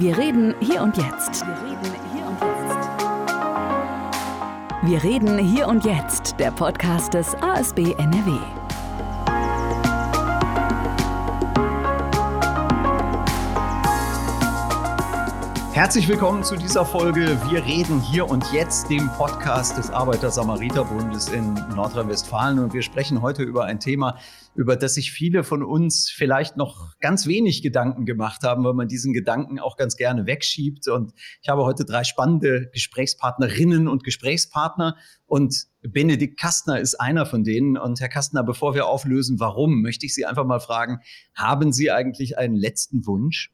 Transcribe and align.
Wir 0.00 0.16
reden 0.16 0.54
hier 0.60 0.80
und 0.80 0.96
jetzt. 0.96 1.44
Wir 1.44 1.52
reden 1.62 1.92
hier 2.14 2.26
und 2.26 2.40
jetzt. 2.40 2.88
Wir 4.82 5.02
reden 5.02 5.38
hier 5.38 5.68
und 5.68 5.84
jetzt, 5.84 6.36
der 6.38 6.50
Podcast 6.52 7.12
des 7.12 7.34
ASB 7.42 7.92
NRW. 7.98 8.69
Herzlich 15.80 16.08
willkommen 16.08 16.44
zu 16.44 16.56
dieser 16.56 16.84
Folge. 16.84 17.38
Wir 17.48 17.64
reden 17.64 18.02
hier 18.02 18.28
und 18.28 18.44
jetzt, 18.52 18.90
dem 18.90 19.08
Podcast 19.16 19.78
des 19.78 19.88
Arbeiter-Samariter-Bundes 19.88 21.30
in 21.30 21.54
Nordrhein-Westfalen. 21.74 22.58
Und 22.58 22.74
wir 22.74 22.82
sprechen 22.82 23.22
heute 23.22 23.44
über 23.44 23.64
ein 23.64 23.80
Thema, 23.80 24.18
über 24.54 24.76
das 24.76 24.92
sich 24.92 25.10
viele 25.10 25.42
von 25.42 25.62
uns 25.62 26.10
vielleicht 26.10 26.58
noch 26.58 26.98
ganz 27.00 27.26
wenig 27.26 27.62
Gedanken 27.62 28.04
gemacht 28.04 28.42
haben, 28.42 28.62
weil 28.62 28.74
man 28.74 28.88
diesen 28.88 29.14
Gedanken 29.14 29.58
auch 29.58 29.78
ganz 29.78 29.96
gerne 29.96 30.26
wegschiebt. 30.26 30.86
Und 30.86 31.14
ich 31.40 31.48
habe 31.48 31.64
heute 31.64 31.86
drei 31.86 32.04
spannende 32.04 32.68
Gesprächspartnerinnen 32.74 33.88
und 33.88 34.04
Gesprächspartner. 34.04 34.98
Und 35.24 35.64
Benedikt 35.80 36.38
Kastner 36.38 36.78
ist 36.78 36.96
einer 36.96 37.24
von 37.24 37.42
denen. 37.42 37.78
Und 37.78 38.00
Herr 38.00 38.10
Kastner, 38.10 38.42
bevor 38.42 38.74
wir 38.74 38.86
auflösen, 38.86 39.40
warum, 39.40 39.80
möchte 39.80 40.04
ich 40.04 40.14
Sie 40.14 40.26
einfach 40.26 40.44
mal 40.44 40.60
fragen, 40.60 40.98
haben 41.34 41.72
Sie 41.72 41.90
eigentlich 41.90 42.36
einen 42.36 42.56
letzten 42.56 43.06
Wunsch? 43.06 43.50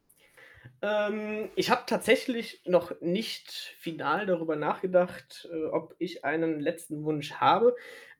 Ähm, 0.82 1.50
ich 1.56 1.70
habe 1.70 1.84
tatsächlich 1.86 2.62
noch 2.66 3.00
nicht 3.00 3.50
final 3.78 4.26
darüber 4.26 4.56
nachgedacht, 4.56 5.48
äh, 5.50 5.66
ob 5.66 5.94
ich 5.98 6.24
einen 6.24 6.60
letzten 6.60 7.04
Wunsch 7.04 7.32
habe. 7.34 7.74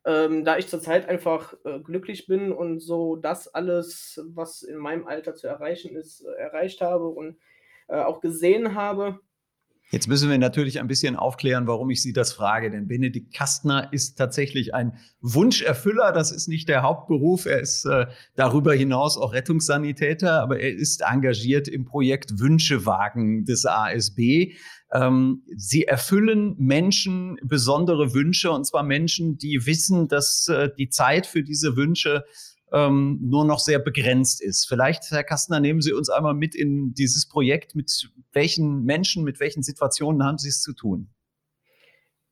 Ähm, 0.05 0.45
da 0.45 0.57
ich 0.57 0.69
zurzeit 0.69 1.09
einfach 1.09 1.55
äh, 1.65 1.81
glücklich 1.81 2.27
bin 2.27 2.53
und 2.53 2.79
so 2.81 3.17
das 3.17 3.49
alles, 3.49 4.21
was 4.29 4.63
in 4.63 4.77
meinem 4.79 5.07
Alter 5.07 5.35
zu 5.35 5.49
erreichen 5.49 5.97
ist, 5.97 6.23
äh, 6.23 6.31
erreicht 6.33 6.81
habe 6.81 7.09
und 7.09 7.39
äh, 7.89 7.97
auch 7.97 8.21
gesehen 8.21 8.75
habe, 8.75 9.21
Jetzt 9.91 10.09
müssen 10.09 10.29
wir 10.29 10.39
natürlich 10.39 10.81
ein 10.81 10.89
bisschen 10.89 11.15
aufklären, 11.15 11.69
warum 11.69 11.91
ich 11.91 12.03
Sie 12.03 12.13
das 12.13 12.33
frage. 12.33 12.71
Denn 12.71 12.89
Benedikt 12.89 13.33
Kastner 13.33 13.93
ist 13.93 14.17
tatsächlich 14.17 14.75
ein 14.75 14.99
Wunscherfüller. 15.21 16.11
Das 16.11 16.33
ist 16.33 16.49
nicht 16.49 16.69
der 16.69 16.83
Hauptberuf. 16.83 17.47
Er 17.47 17.61
ist 17.61 17.85
äh, 17.85 18.07
darüber 18.35 18.75
hinaus 18.75 19.17
auch 19.17 19.33
Rettungssanitäter, 19.33 20.43
aber 20.43 20.59
er 20.59 20.75
ist 20.75 21.03
engagiert 21.03 21.69
im 21.69 21.85
Projekt 21.85 22.41
Wünschewagen 22.41 23.45
des 23.45 23.65
ASB. 23.65 24.55
Ähm, 24.93 25.43
sie 25.57 25.85
erfüllen 25.85 26.57
Menschen 26.59 27.37
besondere 27.43 28.13
Wünsche, 28.13 28.51
und 28.51 28.67
zwar 28.67 28.83
Menschen, 28.83 29.39
die 29.39 29.67
wissen, 29.67 30.09
dass 30.09 30.49
äh, 30.49 30.69
die 30.77 30.89
Zeit 30.89 31.27
für 31.27 31.45
diese 31.45 31.77
Wünsche 31.77 32.25
ähm, 32.73 33.19
nur 33.23 33.45
noch 33.45 33.61
sehr 33.61 33.79
begrenzt 33.79 34.43
ist. 34.43 34.67
Vielleicht, 34.67 35.11
Herr 35.11 35.25
Kastner, 35.25 35.61
nehmen 35.61 35.81
Sie 35.81 35.93
uns 35.93 36.11
einmal 36.11 36.35
mit 36.35 36.55
in 36.55 36.95
dieses 36.95 37.29
Projekt. 37.29 37.75
Mit 37.75 38.11
welchen 38.33 38.85
Menschen, 38.85 39.25
mit 39.25 39.41
welchen 39.41 39.63
Situationen 39.63 40.25
haben 40.25 40.39
Sie 40.39 40.49
es 40.49 40.61
zu 40.61 40.73
tun? 40.73 41.09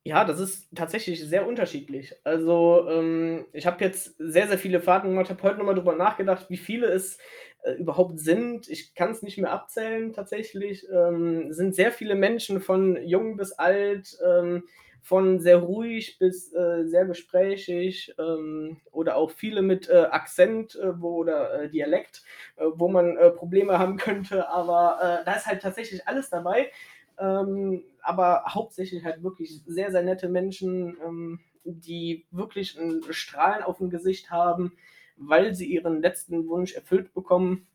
Ja, 0.06 0.26
das 0.26 0.38
ist 0.38 0.68
tatsächlich 0.74 1.24
sehr 1.24 1.46
unterschiedlich. 1.46 2.14
Also 2.24 2.86
ähm, 2.90 3.46
ich 3.54 3.64
habe 3.64 3.82
jetzt 3.82 4.14
sehr, 4.18 4.48
sehr 4.48 4.58
viele 4.58 4.80
Fahrten 4.80 5.08
gemacht, 5.08 5.30
habe 5.30 5.42
heute 5.42 5.56
nochmal 5.56 5.74
drüber 5.74 5.96
nachgedacht, 5.96 6.50
wie 6.50 6.58
viele 6.58 6.88
es 6.88 7.16
äh, 7.62 7.72
überhaupt 7.72 8.20
sind. 8.20 8.68
Ich 8.68 8.94
kann 8.94 9.12
es 9.12 9.22
nicht 9.22 9.38
mehr 9.38 9.50
abzählen 9.50 10.12
tatsächlich. 10.12 10.86
Ähm, 10.92 11.54
sind 11.54 11.74
sehr 11.74 11.90
viele 11.90 12.16
Menschen 12.16 12.60
von 12.60 13.02
jung 13.06 13.38
bis 13.38 13.52
alt, 13.52 14.18
ähm, 14.22 14.64
von 15.04 15.38
sehr 15.38 15.58
ruhig 15.58 16.18
bis 16.18 16.50
äh, 16.54 16.86
sehr 16.86 17.04
gesprächig 17.04 18.14
ähm, 18.18 18.80
oder 18.90 19.16
auch 19.16 19.30
viele 19.30 19.60
mit 19.60 19.86
äh, 19.90 20.06
Akzent 20.10 20.76
äh, 20.76 20.98
wo, 20.98 21.16
oder 21.16 21.60
äh, 21.60 21.68
Dialekt, 21.68 22.22
äh, 22.56 22.64
wo 22.74 22.88
man 22.88 23.18
äh, 23.18 23.30
Probleme 23.30 23.78
haben 23.78 23.98
könnte. 23.98 24.48
Aber 24.48 25.22
da 25.26 25.32
ist 25.34 25.46
halt 25.46 25.60
tatsächlich 25.60 26.08
alles 26.08 26.30
dabei. 26.30 26.70
Ähm, 27.18 27.84
aber 28.00 28.44
hauptsächlich 28.48 29.04
halt 29.04 29.22
wirklich 29.22 29.62
sehr, 29.66 29.90
sehr 29.90 30.02
nette 30.02 30.28
Menschen, 30.28 30.96
ähm, 31.04 31.40
die 31.64 32.26
wirklich 32.30 32.78
ein 32.78 33.02
Strahlen 33.10 33.62
auf 33.62 33.78
dem 33.78 33.90
Gesicht 33.90 34.30
haben, 34.30 34.72
weil 35.18 35.54
sie 35.54 35.66
ihren 35.66 36.00
letzten 36.00 36.48
Wunsch 36.48 36.74
erfüllt 36.74 37.12
bekommen. 37.12 37.66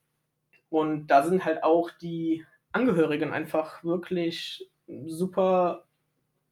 Und 0.70 1.08
da 1.08 1.22
sind 1.22 1.46
halt 1.46 1.64
auch 1.64 1.92
die 1.92 2.44
Angehörigen 2.72 3.32
einfach 3.32 3.84
wirklich 3.84 4.68
super 4.88 5.86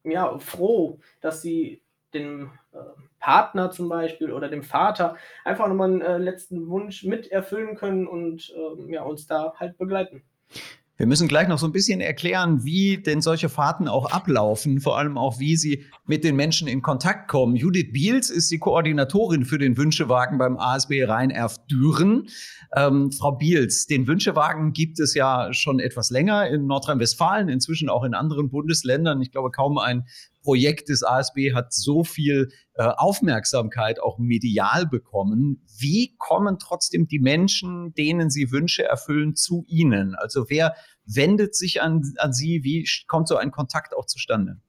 ja, 0.04 0.38
froh, 0.38 1.00
dass 1.20 1.42
sie 1.42 1.82
dem 2.14 2.50
äh, 2.72 2.78
Partner 3.20 3.70
zum 3.70 3.88
Beispiel 3.88 4.32
oder 4.32 4.48
dem 4.48 4.62
Vater 4.62 5.16
einfach 5.44 5.68
nochmal 5.68 5.90
einen 5.90 6.00
äh, 6.00 6.18
letzten 6.18 6.68
Wunsch 6.68 7.04
mit 7.04 7.30
erfüllen 7.30 7.76
können 7.76 8.06
und 8.06 8.54
äh, 8.56 8.92
ja, 8.92 9.02
uns 9.02 9.26
da 9.26 9.54
halt 9.56 9.76
begleiten. 9.78 10.22
Wir 10.98 11.06
müssen 11.06 11.28
gleich 11.28 11.46
noch 11.46 11.60
so 11.60 11.66
ein 11.66 11.70
bisschen 11.70 12.00
erklären, 12.00 12.64
wie 12.64 12.96
denn 13.00 13.22
solche 13.22 13.48
Fahrten 13.48 13.86
auch 13.86 14.10
ablaufen, 14.10 14.80
vor 14.80 14.98
allem 14.98 15.16
auch, 15.16 15.38
wie 15.38 15.56
sie 15.56 15.84
mit 16.06 16.24
den 16.24 16.34
Menschen 16.34 16.66
in 16.66 16.82
Kontakt 16.82 17.28
kommen. 17.28 17.54
Judith 17.54 17.92
Biels 17.92 18.30
ist 18.30 18.50
die 18.50 18.58
Koordinatorin 18.58 19.44
für 19.44 19.58
den 19.58 19.76
Wünschewagen 19.76 20.38
beim 20.38 20.56
ASB 20.56 21.04
Rhein-Erft-Düren. 21.04 22.26
Ähm, 22.74 23.12
Frau 23.12 23.30
Biels, 23.30 23.86
den 23.86 24.08
Wünschewagen 24.08 24.72
gibt 24.72 24.98
es 24.98 25.14
ja 25.14 25.52
schon 25.52 25.78
etwas 25.78 26.10
länger 26.10 26.48
in 26.48 26.66
Nordrhein-Westfalen, 26.66 27.48
inzwischen 27.48 27.88
auch 27.88 28.02
in 28.02 28.14
anderen 28.14 28.50
Bundesländern. 28.50 29.22
Ich 29.22 29.30
glaube, 29.30 29.52
kaum 29.52 29.78
ein 29.78 30.04
Projekt 30.42 30.88
des 30.88 31.02
ASB 31.02 31.52
hat 31.54 31.72
so 31.72 32.04
viel 32.04 32.48
äh, 32.74 32.82
Aufmerksamkeit 32.84 34.00
auch 34.00 34.18
medial 34.18 34.86
bekommen. 34.86 35.64
Wie 35.78 36.14
kommen 36.18 36.58
trotzdem 36.58 37.06
die 37.06 37.18
Menschen, 37.18 37.92
denen 37.94 38.30
sie 38.30 38.50
Wünsche 38.50 38.84
erfüllen, 38.84 39.34
zu 39.34 39.64
Ihnen? 39.66 40.14
Also 40.14 40.46
wer 40.48 40.74
wendet 41.04 41.54
sich 41.54 41.82
an, 41.82 42.02
an 42.18 42.32
Sie? 42.32 42.62
Wie 42.62 42.88
kommt 43.06 43.28
so 43.28 43.36
ein 43.36 43.50
Kontakt 43.50 43.96
auch 43.96 44.06
zustande? 44.06 44.60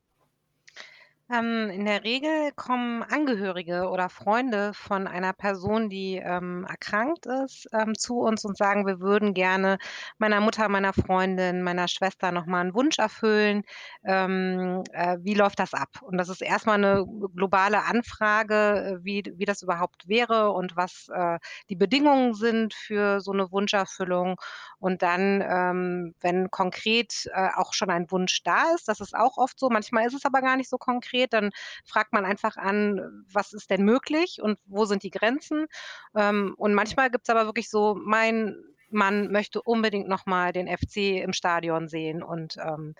Ähm, 1.31 1.69
in 1.69 1.85
der 1.85 2.03
Regel 2.03 2.51
kommen 2.55 3.03
Angehörige 3.03 3.89
oder 3.89 4.09
Freunde 4.09 4.73
von 4.73 5.05
einer 5.05 5.31
Person, 5.31 5.87
die, 5.87 6.15
ähm, 6.15 6.65
erkrankt 6.67 7.27
ist, 7.27 7.67
ähm, 7.71 7.93
zu 7.95 8.19
uns 8.21 8.45
und 8.45 8.57
sagen: 8.57 8.87
„Wir 8.87 8.99
würden 8.99 9.35
gerne 9.35 9.77
meiner 10.17 10.41
Mutter, 10.41 10.67
meiner 10.69 10.91
Freundin, 10.91 11.61
meiner 11.61 11.87
Schwester 11.87 12.31
noch 12.31 12.47
mal 12.47 12.61
'n 12.65 12.73
Wunsch 12.73 12.97
erfüllen. 12.97 13.61
Ähm, 14.03 14.83
äh, 14.91 15.17
wie 15.21 15.35
läuft 15.35 15.59
das 15.59 15.75
ab?“ 15.75 16.01
Und 16.01 16.17
das 16.17 16.29
ist 16.29 16.41
erst 16.41 16.65
mal 16.65 16.79
'ne 16.79 17.05
globale 17.35 17.83
Anfrage, 17.83 18.97
äh, 18.99 19.03
wie 19.05 19.21
wie 19.35 19.45
das 19.45 19.61
überhaupt 19.61 20.07
wäre 20.07 20.49
und 20.51 20.75
was, 20.77 21.09
äh, 21.13 21.37
die 21.69 21.75
Bedingungen 21.75 22.33
sind 22.33 22.73
für 22.73 23.21
so 23.21 23.33
'ne 23.33 23.51
Wunscherfüllung. 23.51 24.37
Und 24.79 25.03
dann, 25.03 25.41
ähm, 25.47 26.15
wenn 26.21 26.49
konkret, 26.49 27.29
äh, 27.35 27.49
auch 27.55 27.73
schon 27.73 27.91
ein 27.91 28.09
Wunsch 28.09 28.41
da 28.43 28.73
ist, 28.73 28.87
das 28.87 28.99
ist 28.99 29.13
auch 29.15 29.37
oft 29.37 29.59
so, 29.59 29.69
manchmal 29.69 30.07
ist 30.07 30.13
es 30.15 30.25
aber 30.25 30.41
gar 30.41 30.57
nicht 30.57 30.69
so 30.69 30.77
konkret 30.79 31.18
konkret, 31.19 31.33
dann 31.33 31.51
fragt 31.85 32.13
man 32.13 32.25
einfach 32.25 32.57
an, 32.57 33.25
was 33.31 33.53
ist 33.53 33.69
denn 33.69 33.83
möglich 33.83 34.41
und 34.41 34.59
wo 34.65 34.85
sind 34.85 35.03
die 35.03 35.11
Grenzen? 35.11 35.67
Ähm, 36.15 36.53
und 36.57 36.73
manchmal 36.73 37.09
gibt 37.09 37.27
es 37.27 37.29
aber 37.29 37.45
wirklich 37.45 37.69
so, 37.69 37.95
mein 37.99 38.55
Mann 38.91 39.31
möchte 39.31 39.61
unbedingt 39.61 40.07
noch 40.07 40.25
mal 40.25 40.51
den 40.53 40.67
FC 40.67 41.21
im 41.21 41.33
Stadion 41.33 41.87
sehen 41.87 42.23
und, 42.23 42.57
ähm, 42.57 42.95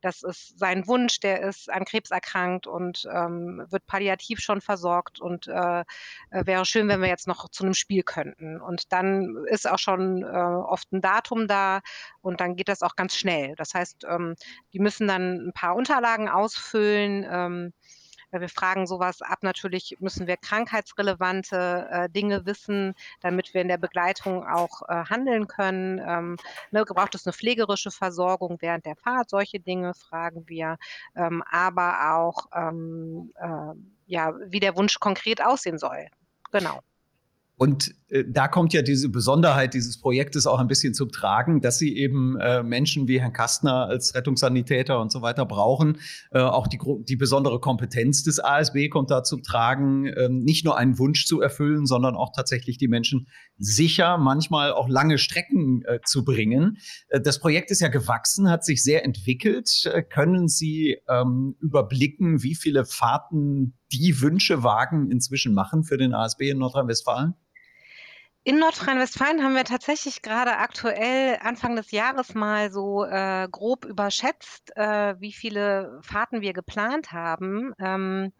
das 0.00 0.22
ist 0.22 0.58
sein 0.58 0.86
Wunsch. 0.88 1.20
Der 1.20 1.40
ist 1.42 1.70
an 1.70 1.84
Krebs 1.84 2.10
erkrankt 2.10 2.66
und, 2.66 3.06
ähm, 3.12 3.64
wird 3.70 3.86
palliativ 3.86 4.40
schon 4.40 4.60
versorgt 4.60 5.20
und, 5.20 5.46
äh, 5.46 5.80
äh, 6.30 6.46
wäre 6.46 6.64
schön, 6.64 6.88
wenn 6.88 7.00
wir 7.00 7.08
jetzt 7.08 7.28
noch 7.28 7.48
zu 7.50 7.64
einem 7.64 7.74
Spiel 7.74 8.02
könnten. 8.02 8.60
Und 8.60 8.92
dann 8.92 9.44
ist 9.48 9.68
auch 9.70 9.78
schon, 9.78 10.22
äh, 10.22 10.26
oft 10.26 10.92
ein 10.92 11.00
Datum 11.00 11.46
da 11.48 11.80
und 12.20 12.40
dann 12.40 12.56
geht 12.56 12.68
das 12.68 12.82
auch 12.82 12.96
ganz 12.96 13.16
schnell. 13.16 13.54
Das 13.56 13.74
heißt, 13.74 14.04
ähm, 14.08 14.34
die 14.72 14.78
müssen 14.80 15.06
dann 15.08 15.48
ein 15.48 15.52
paar 15.52 15.74
Unterlagen 15.76 16.28
ausfüllen, 16.28 17.26
ähm, 17.30 17.72
wir 18.40 18.48
fragen 18.48 18.86
sowas 18.86 19.22
ab. 19.22 19.38
Natürlich 19.42 19.96
müssen 20.00 20.26
wir 20.26 20.36
krankheitsrelevante 20.36 21.88
äh, 21.90 22.08
Dinge 22.08 22.46
wissen, 22.46 22.94
damit 23.20 23.54
wir 23.54 23.62
in 23.62 23.68
der 23.68 23.78
Begleitung 23.78 24.46
auch 24.46 24.82
äh, 24.88 25.04
handeln 25.04 25.46
können. 25.46 26.00
Ähm, 26.04 26.36
ne, 26.70 26.84
braucht 26.84 27.14
es 27.14 27.26
eine 27.26 27.32
pflegerische 27.32 27.90
Versorgung 27.90 28.56
während 28.60 28.86
der 28.86 28.96
Fahrt? 28.96 29.30
Solche 29.30 29.60
Dinge 29.60 29.94
fragen 29.94 30.48
wir. 30.48 30.78
Ähm, 31.14 31.42
aber 31.50 32.14
auch, 32.14 32.46
ähm, 32.54 33.32
äh, 33.36 33.74
ja, 34.06 34.34
wie 34.46 34.60
der 34.60 34.76
Wunsch 34.76 34.98
konkret 35.00 35.42
aussehen 35.44 35.78
soll. 35.78 36.06
Genau. 36.50 36.80
Und 37.56 37.94
äh, 38.08 38.24
da 38.28 38.48
kommt 38.48 38.72
ja 38.72 38.82
diese 38.82 39.08
Besonderheit 39.08 39.74
dieses 39.74 40.00
Projektes 40.00 40.46
auch 40.46 40.58
ein 40.58 40.68
bisschen 40.68 40.94
zum 40.94 41.10
Tragen, 41.10 41.60
dass 41.60 41.78
sie 41.78 41.96
eben 41.96 42.36
äh, 42.40 42.62
Menschen 42.62 43.08
wie 43.08 43.20
Herrn 43.20 43.32
Kastner 43.32 43.86
als 43.86 44.14
Rettungssanitäter 44.14 45.00
und 45.00 45.12
so 45.12 45.22
weiter 45.22 45.46
brauchen. 45.46 45.98
Äh, 46.30 46.40
auch 46.40 46.66
die, 46.66 46.78
die 47.04 47.16
besondere 47.16 47.60
Kompetenz 47.60 48.22
des 48.22 48.42
ASB 48.42 48.88
kommt 48.88 49.10
da 49.10 49.22
zum 49.22 49.42
Tragen, 49.42 50.06
äh, 50.06 50.28
nicht 50.28 50.64
nur 50.64 50.76
einen 50.76 50.98
Wunsch 50.98 51.26
zu 51.26 51.40
erfüllen, 51.40 51.86
sondern 51.86 52.16
auch 52.16 52.32
tatsächlich 52.34 52.78
die 52.78 52.88
Menschen 52.88 53.28
sicher, 53.58 54.18
manchmal 54.18 54.72
auch 54.72 54.88
lange 54.88 55.18
Strecken 55.18 55.84
zu 56.04 56.24
bringen. 56.24 56.78
Das 57.10 57.38
Projekt 57.38 57.70
ist 57.70 57.80
ja 57.80 57.88
gewachsen, 57.88 58.50
hat 58.50 58.64
sich 58.64 58.82
sehr 58.82 59.04
entwickelt. 59.04 59.88
Können 60.10 60.48
Sie 60.48 60.98
ähm, 61.08 61.54
überblicken, 61.60 62.42
wie 62.42 62.54
viele 62.54 62.84
Fahrten 62.84 63.74
die 63.92 64.20
Wünschewagen 64.20 65.10
inzwischen 65.10 65.54
machen 65.54 65.84
für 65.84 65.98
den 65.98 66.14
ASB 66.14 66.50
in 66.50 66.58
Nordrhein-Westfalen? 66.58 67.34
In 68.44 68.58
Nordrhein-Westfalen 68.58 69.44
haben 69.44 69.54
wir 69.54 69.64
tatsächlich 69.64 70.20
gerade 70.20 70.56
aktuell 70.56 71.38
Anfang 71.42 71.76
des 71.76 71.92
Jahres 71.92 72.34
mal 72.34 72.72
so 72.72 73.04
äh, 73.04 73.46
grob 73.48 73.84
überschätzt, 73.84 74.76
äh, 74.76 75.14
wie 75.20 75.32
viele 75.32 76.00
Fahrten 76.02 76.40
wir 76.40 76.52
geplant 76.52 77.12
haben. 77.12 77.72
Ähm, 77.78 78.32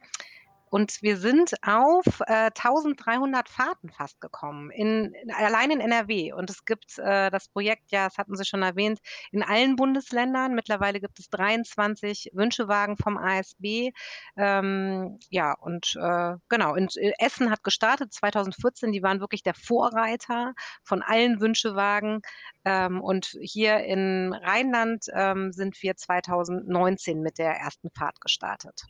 und 0.73 1.03
wir 1.03 1.19
sind 1.19 1.53
auf 1.63 2.21
äh, 2.21 2.47
1300 2.47 3.47
Fahrten 3.51 3.91
fast 3.91 4.23
gekommen, 4.23 4.71
in, 4.71 5.13
in, 5.13 5.31
allein 5.31 5.71
in 5.71 5.81
NRW. 5.81 6.33
Und 6.33 6.49
es 6.49 6.65
gibt 6.65 6.99
äh, 6.99 7.31
das 7.31 7.51
Projekt, 7.51 7.91
ja, 7.91 8.07
das 8.07 8.17
hatten 8.17 8.35
Sie 8.37 8.47
schon 8.47 8.63
erwähnt, 8.63 8.99
in 9.33 9.43
allen 9.43 9.77
Bundesländern. 9.77 10.55
Mittlerweile 10.55 10.99
gibt 11.01 11.19
es 11.19 11.29
23 11.29 12.31
Wünschewagen 12.33 12.97
vom 12.97 13.19
ASB. 13.19 13.91
Ähm, 14.39 15.19
ja, 15.29 15.53
und 15.53 15.95
äh, 16.01 16.37
genau, 16.49 16.73
und 16.73 16.97
äh, 16.97 17.13
Essen 17.19 17.51
hat 17.51 17.63
gestartet 17.65 18.15
2014. 18.15 18.93
Die 18.93 19.03
waren 19.03 19.21
wirklich 19.21 19.43
der 19.43 19.55
Vorreiter 19.55 20.55
von 20.85 21.03
allen 21.03 21.43
Wünschewagen. 21.43 22.23
Ähm, 22.65 23.03
und 23.03 23.37
hier 23.43 23.81
in 23.81 24.33
Rheinland 24.33 25.05
ähm, 25.13 25.53
sind 25.53 25.83
wir 25.83 25.97
2019 25.97 27.21
mit 27.21 27.37
der 27.37 27.57
ersten 27.57 27.91
Fahrt 27.91 28.23
gestartet. 28.23 28.87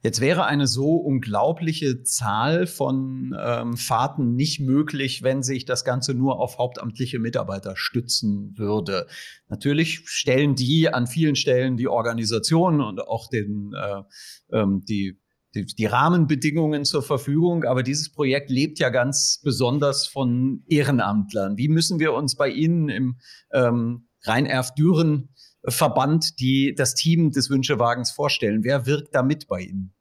Jetzt 0.00 0.20
wäre 0.20 0.44
eine 0.44 0.68
so 0.68 0.94
unglaubliche 0.94 2.04
Zahl 2.04 2.68
von 2.68 3.36
ähm, 3.38 3.76
Fahrten 3.76 4.34
nicht 4.34 4.60
möglich, 4.60 5.24
wenn 5.24 5.42
sich 5.42 5.64
das 5.64 5.84
Ganze 5.84 6.14
nur 6.14 6.38
auf 6.38 6.58
hauptamtliche 6.58 7.18
Mitarbeiter 7.18 7.74
stützen 7.76 8.56
würde. 8.56 9.08
Natürlich 9.48 10.02
stellen 10.04 10.54
die 10.54 10.88
an 10.88 11.08
vielen 11.08 11.34
Stellen 11.34 11.76
die 11.76 11.88
Organisation 11.88 12.80
und 12.80 13.00
auch 13.00 13.28
den, 13.28 13.72
äh, 13.74 14.02
ähm, 14.56 14.84
die, 14.88 15.18
die, 15.56 15.66
die 15.66 15.86
Rahmenbedingungen 15.86 16.84
zur 16.84 17.02
Verfügung, 17.02 17.64
aber 17.64 17.82
dieses 17.82 18.12
Projekt 18.12 18.50
lebt 18.50 18.78
ja 18.78 18.90
ganz 18.90 19.40
besonders 19.42 20.06
von 20.06 20.62
Ehrenamtlern. 20.68 21.56
Wie 21.56 21.68
müssen 21.68 21.98
wir 21.98 22.12
uns 22.12 22.36
bei 22.36 22.50
Ihnen 22.50 22.88
im 22.88 23.18
ähm, 23.52 24.08
Rhein-Erf-Düren 24.22 25.30
Verband, 25.66 26.38
die 26.40 26.74
das 26.74 26.94
Team 26.94 27.30
des 27.30 27.50
Wünschewagens 27.50 28.10
vorstellen. 28.10 28.64
Wer 28.64 28.86
wirkt 28.86 29.14
da 29.14 29.22
mit 29.22 29.48
bei 29.48 29.60
Ihnen? 29.60 29.92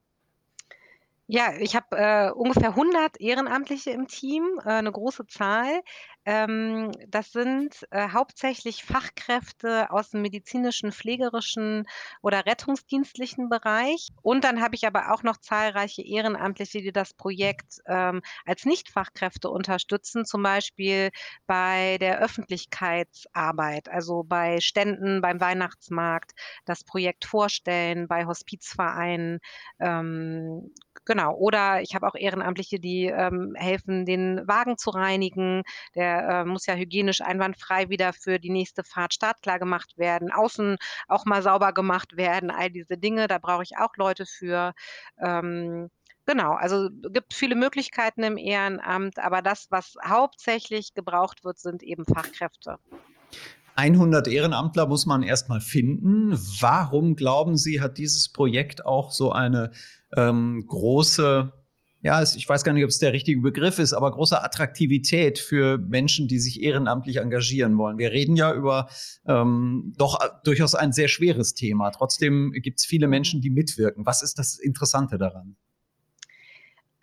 Ja, 1.30 1.52
ich 1.60 1.76
habe 1.76 1.88
äh, 1.98 2.32
ungefähr 2.32 2.74
100 2.74 3.20
Ehrenamtliche 3.20 3.92
im 3.92 4.08
Team, 4.08 4.62
äh, 4.66 4.82
'ne 4.82 4.90
große 4.90 5.28
Zahl. 5.28 5.82
Ähm, 6.28 6.92
das 7.08 7.32
sind 7.32 7.88
äh, 7.92 8.10
hauptsächlich 8.10 8.84
Fachkräfte 8.84 9.90
aus 9.92 10.10
dem 10.10 10.22
medizinischen, 10.22 10.92
pflegerischen 10.92 11.86
oder 12.22 12.46
rettungsdienstlichen 12.46 13.48
Bereich. 13.48 14.10
Und 14.22 14.44
dann 14.44 14.60
habe 14.62 14.76
ich 14.76 14.86
aber 14.86 15.14
auch 15.14 15.24
noch 15.24 15.38
zahlreiche 15.38 16.02
Ehrenamtliche, 16.06 16.82
die 16.82 16.92
das 16.92 17.14
Projekt 17.14 17.80
ähm, 17.88 18.22
als 18.46 18.66
Nichtfachkräfte 18.66 19.50
unterstützen, 19.50 20.26
zum 20.26 20.44
Beispiel 20.44 21.12
bei 21.46 21.98
der 22.02 22.20
Öffentlichkeitsarbeit, 22.20 23.88
also 23.88 24.24
bei 24.24 24.60
Ständen, 24.60 25.22
beim 25.22 25.40
Weihnachtsmarkt, 25.40 26.34
das 26.66 26.84
Projekt 26.84 27.24
vorstellen, 27.24 28.10
bei 28.10 28.26
Hospizvereinen. 28.26 29.40
Ähm, 29.80 30.74
Genau. 31.06 31.36
Oder 31.36 31.82
ich 31.82 31.96
habe 31.96 32.06
auch 32.08 32.16
Ehrenamtliche, 32.16 32.80
die 32.82 33.06
ähm, 33.06 33.54
helfen, 33.56 34.06
den 34.06 34.46
Wagen 34.46 34.78
zu 34.78 34.90
reinigen. 34.90 35.64
Der 35.96 36.17
äh, 36.18 36.46
muss 36.46 36.66
ja 36.66 36.76
hygienisch 36.76 37.22
einwandfrei 37.22 37.90
wieder 37.90 38.14
für 38.14 38.40
die 38.40 38.50
nächste 38.50 38.84
Fahrt 38.84 39.14
startklar 39.14 39.60
gemacht 39.60 39.98
werden. 39.98 40.32
Außen 40.32 40.78
auch 41.08 41.26
mal 41.26 41.42
sauber 41.42 41.74
gemacht 41.74 42.18
werden. 42.18 42.52
All 42.52 42.70
diese 42.70 42.98
Dinge, 42.98 43.28
da 43.28 43.38
brauche 43.38 43.64
ich 43.64 43.78
auch 43.78 43.96
Leute 43.98 44.26
für. 44.26 44.74
Ähm, 45.22 45.90
Genau, 46.30 46.56
also 46.56 46.90
gibt 47.14 47.34
viele 47.34 47.56
Möglichkeiten 47.56 48.22
im 48.22 48.36
Ehrenamt, 48.36 49.18
aber 49.18 49.42
das, 49.42 49.68
was 49.70 49.96
hauptsächlich 50.06 50.94
gebraucht 50.94 51.46
wird, 51.46 51.58
sind 51.58 51.82
eben 51.84 52.04
Fachkräfte. 52.04 52.80
100 53.78 54.28
Ehrenamtler 54.28 54.88
muss 54.88 55.06
man 55.06 55.24
erstmal 55.24 55.62
finden. 55.62 56.34
Warum 56.60 57.16
glauben 57.16 57.56
Sie, 57.56 57.80
hat 57.80 57.98
dieses 57.98 58.30
Projekt 58.30 58.86
auch 58.86 59.12
so 59.12 59.32
eine 59.32 59.72
ähm, 60.18 60.66
große, 60.68 61.54
ja, 62.02 62.22
ich 62.22 62.48
weiß 62.48 62.64
gar 62.64 62.74
nicht, 62.74 62.84
ob 62.84 62.90
es 62.90 63.00
der 63.00 63.14
richtige 63.14 63.42
Begriff 63.42 63.80
ist, 63.80 63.94
aber 63.94 64.12
große 64.12 64.42
Attraktivität 64.44 65.40
für 65.40 65.78
Menschen, 65.78 66.28
die 66.28 66.40
sich 66.40 66.62
ehrenamtlich 66.62 67.18
engagieren 67.18 67.78
wollen. 67.78 67.98
Wir 67.98 68.12
reden 68.12 68.36
ja 68.36 68.54
über 68.54 68.88
ähm, 69.28 69.94
doch 69.98 70.20
durchaus 70.44 70.76
ein 70.76 70.92
sehr 70.92 71.08
schweres 71.08 71.54
Thema. 71.54 71.90
Trotzdem 71.92 72.52
gibt 72.52 72.80
es 72.80 72.86
viele 72.86 73.08
Menschen, 73.08 73.42
die 73.42 73.50
mitwirken. 73.50 74.06
Was 74.06 74.22
ist 74.22 74.38
das 74.38 74.60
Interessante 74.60 75.18
daran? 75.18 75.56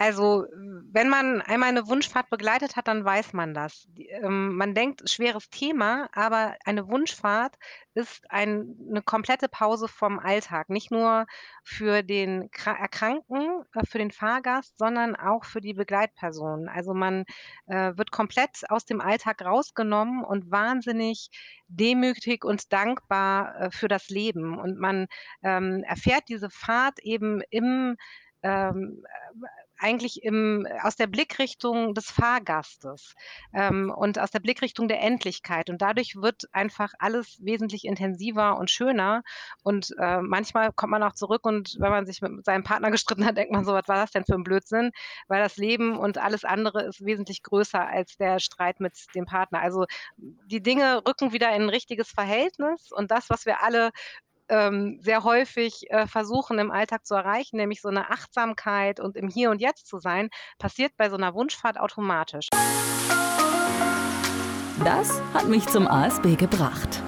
Also, 0.07 0.45
wenn 0.93 1.09
man 1.09 1.41
einmal 1.41 1.71
eine 1.71 1.87
Wunschfahrt 1.89 2.29
begleitet 2.29 2.77
hat, 2.77 2.89
dann 2.89 3.05
weiß 3.07 3.33
man 3.33 3.55
das. 3.55 3.89
ähm, 3.97 4.55
man 4.57 4.75
denkt, 4.75 5.09
schweres 5.09 5.49
Thema, 5.49 6.09
aber 6.13 6.57
eine 6.67 6.89
Wunschfahrt 6.89 7.57
ist 7.95 8.23
ein 8.31 8.75
'ne 8.91 9.01
komplette 9.03 9.49
Pause 9.49 9.89
vom 9.89 10.19
Alltag. 10.19 10.69
Nicht 10.69 10.91
nur 10.91 11.27
für 11.63 12.03
den 12.03 12.51
Kra 12.51 12.73
Erkrankten, 12.73 13.63
äh, 13.75 13.87
für 13.87 13.99
den 13.99 14.11
Fahrgast, 14.11 14.77
sondern 14.79 15.17
auch 15.17 15.45
für 15.47 15.61
die 15.63 15.73
Begleitpersonen. 15.75 16.69
Also, 16.69 16.93
man, 16.93 17.25
äh, 17.67 17.93
wird 17.97 18.11
komplett 18.11 18.63
aus 18.71 18.85
dem 18.85 19.01
Alltag 19.01 19.43
rausgenommen 19.43 20.23
und 20.25 20.51
wahnsinnig 20.51 21.31
demütig 21.69 22.45
und 22.45 22.73
dankbar, 22.75 23.57
äh, 23.61 23.71
für 23.71 23.89
das 23.89 24.09
Leben. 24.11 24.59
Und 24.59 24.79
man, 24.79 25.07
ähm, 25.43 25.83
erfährt 25.87 26.25
diese 26.29 26.51
Fahrt 26.51 26.99
eben 27.01 27.41
im, 27.51 27.97
ähm, 28.43 29.03
äh, 29.09 29.64
eigentlich 29.79 30.23
im, 30.23 30.67
aus 30.83 30.97
der 30.97 31.07
Blickrichtung 31.07 31.95
des 31.95 32.11
Fahrgastes 32.11 33.15
ähm, 33.53 33.93
und 33.95 34.19
aus 34.19 34.31
der 34.31 34.41
Blickrichtung 34.41 34.89
der 34.89 35.01
Endlichkeit. 35.01 35.71
Und 35.71 35.83
dadurch 35.83 36.17
wird 36.17 36.45
einfach 36.53 36.93
alles 36.99 37.39
wesentlich 37.43 37.85
intensiver 37.85 38.57
und 38.57 38.71
schöner. 38.71 39.23
Und 39.63 39.95
äh, 39.99 40.21
manchmal 40.21 40.73
kommt 40.73 40.93
man 40.93 41.03
auch 41.03 41.15
zurück 41.15 41.45
und 41.45 41.77
wenn 41.79 41.91
man 41.91 42.07
sich 42.07 42.21
mit 42.23 42.45
seinem 42.45 42.65
Partner 42.65 42.91
gestritten 42.93 43.25
hat, 43.25 43.37
denkt 43.37 43.53
man 43.53 43.65
so, 43.65 43.73
was 43.73 43.89
war 43.89 43.97
das 43.97 44.13
denn 44.13 44.25
für 44.25 44.35
ein 44.35 44.45
Blödsinn? 44.45 44.91
Weil 45.29 45.43
das 45.43 45.57
Leben 45.57 45.99
und 45.99 46.19
alles 46.19 46.45
andere 46.45 46.83
ist 46.83 47.05
wesentlich 47.05 47.43
größer 47.43 47.87
als 47.87 48.17
der 48.17 48.39
Streit 48.39 48.81
mit 48.81 48.95
dem 49.15 49.27
Partner. 49.27 49.61
Also 49.61 49.87
die 50.17 50.63
Dinge 50.63 51.03
rücken 51.07 51.33
wieder 51.33 51.55
in 51.55 51.63
ein 51.63 51.69
richtiges 51.69 52.11
Verhältnis 52.11 52.93
und 52.93 53.11
das, 53.11 53.31
was 53.31 53.47
wir 53.47 53.63
alle 53.63 53.91
ähm, 54.49 54.99
sehr 55.01 55.25
häufig 55.25 55.91
äh, 55.91 56.07
versuchen 56.07 56.59
im 56.59 56.71
Alltag 56.71 57.07
zu 57.07 57.15
erreichen, 57.15 57.57
nämlich 57.57 57.81
so 57.81 57.89
eine 57.89 58.11
Achtsamkeit 58.11 59.01
und 59.01 59.17
im 59.17 59.29
Hier 59.29 59.51
und 59.51 59.61
Jetzt 59.61 59.87
zu 59.87 59.99
sein, 59.99 60.29
passiert 60.59 60.93
bei 60.97 61.09
so 61.09 61.17
einer 61.17 61.35
Wunschfahrt 61.35 61.79
automatisch. 61.79 62.49
Das 64.85 65.21
hat 65.33 65.49
mich 65.49 65.67
zum 65.67 65.87
ASB 65.87 66.37
gebracht. 66.37 67.03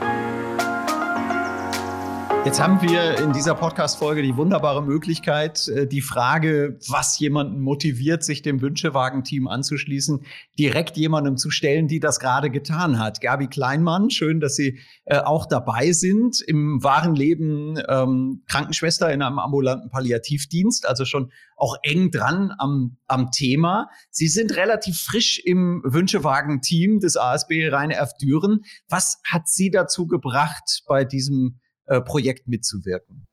Jetzt 2.46 2.60
haben 2.60 2.80
wir 2.80 3.18
in 3.18 3.32
dieser 3.32 3.56
Podcast-Folge 3.56 4.22
die 4.22 4.36
wunderbare 4.36 4.80
Möglichkeit, 4.80 5.66
äh, 5.66 5.88
die 5.88 6.00
Frage, 6.00 6.78
was 6.88 7.18
jemanden 7.18 7.60
motiviert, 7.60 8.22
sich 8.22 8.40
dem 8.40 8.60
Wünschewagen-Team 8.60 9.48
anzuschließen, 9.48 10.24
direkt 10.56 10.96
jemandem 10.96 11.38
zu 11.38 11.50
stellen, 11.50 11.88
die 11.88 11.98
das 11.98 12.20
gerade 12.20 12.48
getan 12.50 13.00
hat. 13.00 13.20
Gabi 13.20 13.48
Kleinmann, 13.48 14.10
schön, 14.10 14.38
dass 14.38 14.54
Sie 14.54 14.78
äh, 15.06 15.18
auch 15.18 15.46
dabei 15.46 15.90
sind. 15.90 16.40
Im 16.40 16.84
wahren 16.84 17.16
Leben 17.16 17.80
ähm, 17.88 18.44
Krankenschwester 18.46 19.12
in 19.12 19.22
einem 19.22 19.40
ambulanten 19.40 19.90
Palliativdienst, 19.90 20.88
also 20.88 21.04
schon 21.04 21.32
auch 21.56 21.76
eng 21.82 22.12
dran 22.12 22.54
am, 22.58 22.96
am 23.08 23.32
Thema. 23.32 23.90
Sie 24.10 24.28
sind 24.28 24.54
relativ 24.54 25.00
frisch 25.00 25.40
im 25.44 25.82
Wünschewagen-Team 25.84 27.00
des 27.00 27.16
ASB 27.16 27.70
Rhein-Erf-Düren. 27.72 28.60
Was 28.88 29.20
hat 29.28 29.48
Sie 29.48 29.72
dazu 29.72 30.06
gebracht, 30.06 30.84
bei 30.86 31.04
diesem 31.04 31.58
äh, 31.86 32.00
Projekt 32.00 32.48
mitzuwirken? 32.48 33.26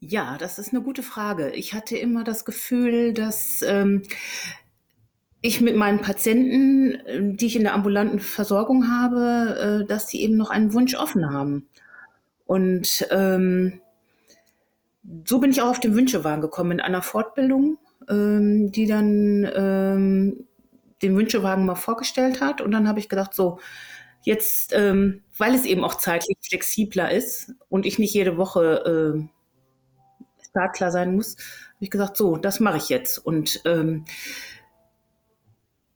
Ja, 0.00 0.36
das 0.38 0.58
ist 0.58 0.72
eine 0.72 0.82
gute 0.82 1.02
Frage. 1.02 1.50
Ich 1.50 1.74
hatte 1.74 1.96
immer 1.96 2.22
das 2.22 2.44
Gefühl, 2.44 3.12
dass 3.12 3.62
ähm, 3.62 4.02
ich 5.40 5.60
mit 5.60 5.76
meinen 5.76 6.00
Patienten, 6.00 6.92
äh, 7.06 7.34
die 7.34 7.46
ich 7.46 7.56
in 7.56 7.62
der 7.62 7.74
ambulanten 7.74 8.20
Versorgung 8.20 8.90
habe, 8.90 9.82
äh, 9.82 9.86
dass 9.86 10.06
die 10.06 10.22
eben 10.22 10.36
noch 10.36 10.50
einen 10.50 10.72
Wunsch 10.72 10.94
offen 10.94 11.32
haben. 11.32 11.68
Und 12.44 13.06
ähm, 13.10 13.80
so 15.24 15.38
bin 15.38 15.50
ich 15.50 15.60
auch 15.62 15.68
auf 15.68 15.80
den 15.80 15.94
Wünschewagen 15.94 16.42
gekommen 16.42 16.72
in 16.72 16.80
einer 16.80 17.02
Fortbildung, 17.02 17.78
ähm, 18.08 18.70
die 18.72 18.86
dann 18.86 19.48
ähm, 19.54 20.46
den 21.02 21.16
Wünschewagen 21.16 21.66
mal 21.66 21.74
vorgestellt 21.74 22.40
hat. 22.40 22.60
Und 22.60 22.70
dann 22.70 22.88
habe 22.88 22.98
ich 22.98 23.08
gedacht, 23.08 23.34
so, 23.34 23.58
Jetzt, 24.22 24.72
ähm, 24.74 25.22
weil 25.36 25.54
es 25.54 25.64
eben 25.64 25.84
auch 25.84 25.94
zeitlich 25.94 26.36
flexibler 26.40 27.10
ist 27.10 27.52
und 27.68 27.86
ich 27.86 27.98
nicht 27.98 28.12
jede 28.12 28.36
Woche 28.36 29.18
äh, 29.18 30.44
startklar 30.50 30.90
sein 30.90 31.14
muss, 31.14 31.36
habe 31.36 31.84
ich 31.84 31.90
gesagt, 31.90 32.16
so, 32.16 32.36
das 32.36 32.60
mache 32.60 32.78
ich 32.78 32.88
jetzt. 32.88 33.18
Und 33.18 33.62
ähm, 33.64 34.04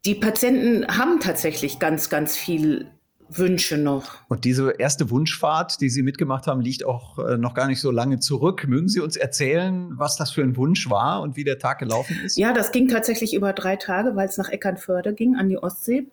die 0.05 0.15
Patienten 0.15 0.87
haben 0.87 1.21
tatsächlich 1.21 1.79
ganz, 1.79 2.09
ganz 2.09 2.37
viel 2.37 2.91
Wünsche 3.39 3.79
noch. 3.79 4.19
Und 4.29 4.45
diese 4.45 4.73
erste 4.73 5.11
Wunschfahrt, 5.11 5.81
die 5.81 5.89
Sie 5.89 6.03
mitgemacht 6.03 6.47
haben, 6.47 6.61
liegt 6.61 6.85
auch 6.85 7.19
äh, 7.19 7.39
noch 7.39 7.55
gar 7.55 7.67
nicht 7.67 7.81
so 7.81 7.91
lange 7.91 8.21
zurück. 8.21 8.67
Mögen 8.67 8.89
Sie 8.89 9.01
uns 9.01 9.17
erzählen, 9.17 9.93
was 9.97 10.17
das 10.17 10.31
für 10.31 10.43
ein 10.43 10.57
Wunsch 10.57 10.91
war 10.91 11.23
und 11.23 11.37
wie 11.37 11.45
der 11.45 11.59
Tag 11.59 11.79
gelaufen 11.79 12.19
ist? 12.25 12.37
Ja, 12.37 12.53
das 12.53 12.73
ging 12.73 12.89
tatsächlich 12.89 13.35
über 13.35 13.53
drei 13.53 13.77
Tage, 13.77 14.17
weil 14.17 14.29
es 14.29 14.37
nach 14.37 14.49
Eckernförde 14.49 15.15
ging, 15.15 15.37
an 15.37 15.49
die 15.49 15.59
Ostsee. 15.59 16.07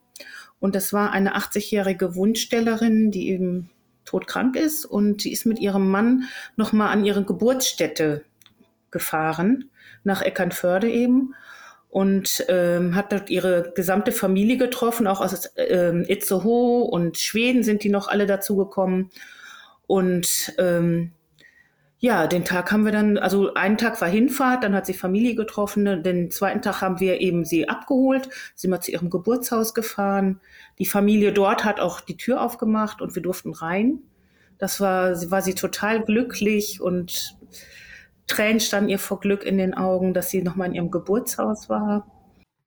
Und 0.60 0.76
das 0.76 0.94
war 0.94 1.12
eine 1.12 1.36
80-jährige 1.38 2.16
Wunschstellerin, 2.16 3.12
die 3.12 3.30
eben 3.30 3.70
todkrank 4.06 4.56
ist 4.56 4.86
und 4.86 5.24
die 5.24 5.32
ist 5.32 5.46
mit 5.46 5.60
ihrem 5.60 5.90
Mann 5.90 6.24
nochmal 6.56 6.90
an 6.90 7.06
ihre 7.06 7.24
Geburtsstätte 7.24 8.26
gefahren, 8.92 9.70
nach 10.04 10.22
Eckernförde 10.22 10.90
eben 10.90 11.36
und 11.90 12.46
ähm, 12.50 12.96
hat 12.96 13.12
dort 13.12 13.30
ihre 13.30 13.72
gesamte 13.76 14.12
Familie 14.12 14.58
getroffen, 14.58 15.08
auch 15.08 15.22
aus 15.22 15.52
ähm, 15.58 16.06
Itzehoe 16.08 16.84
und 16.84 17.18
Schweden 17.18 17.64
sind 17.64 17.84
die 17.84 17.90
noch 17.90 18.08
alle 18.08 18.26
dazugekommen. 18.26 19.10
Und 19.88 20.54
ähm, 20.60 21.12
ja, 22.02 22.28
den 22.28 22.46
Tag 22.46 22.72
haben 22.72 22.86
wir 22.86 22.94
dann, 22.94 23.18
also 23.18 23.54
einen 23.56 23.78
Tag 23.78 24.00
war 24.00 24.08
Hinfahrt, 24.08 24.64
dann 24.64 24.74
hat 24.74 24.86
sie 24.86 24.94
Familie 24.94 25.36
getroffen, 25.36 26.02
den 26.02 26.32
zweiten 26.32 26.62
Tag 26.62 26.82
haben 26.82 27.02
wir 27.02 27.20
eben 27.20 27.44
sie 27.44 27.68
abgeholt, 27.68 28.30
sind 28.56 28.72
wir 28.72 28.80
zu 28.80 28.92
ihrem 28.92 29.10
Geburtshaus 29.10 29.74
gefahren. 29.74 30.40
Die 30.80 30.86
Familie 30.86 31.34
dort 31.34 31.66
hat 31.66 31.82
auch 31.82 32.00
die 32.00 32.16
Tür 32.16 32.42
aufgemacht 32.42 33.02
und 33.02 33.16
wir 33.16 33.22
durften 33.22 33.54
rein. 33.54 34.00
Das 34.58 34.80
war, 34.80 35.12
war 35.30 35.42
sie 35.42 35.56
total 35.56 36.02
glücklich 36.02 36.80
und 36.80 37.38
Tränen 38.28 38.62
standen 38.62 38.90
ihr 38.90 39.00
vor 39.00 39.20
Glück 39.20 39.44
in 39.44 39.58
den 39.58 39.74
Augen, 39.74 40.14
dass 40.14 40.30
sie 40.30 40.42
nochmal 40.42 40.70
in 40.70 40.76
ihrem 40.76 40.92
Geburtshaus 40.92 41.68
war. 41.68 42.08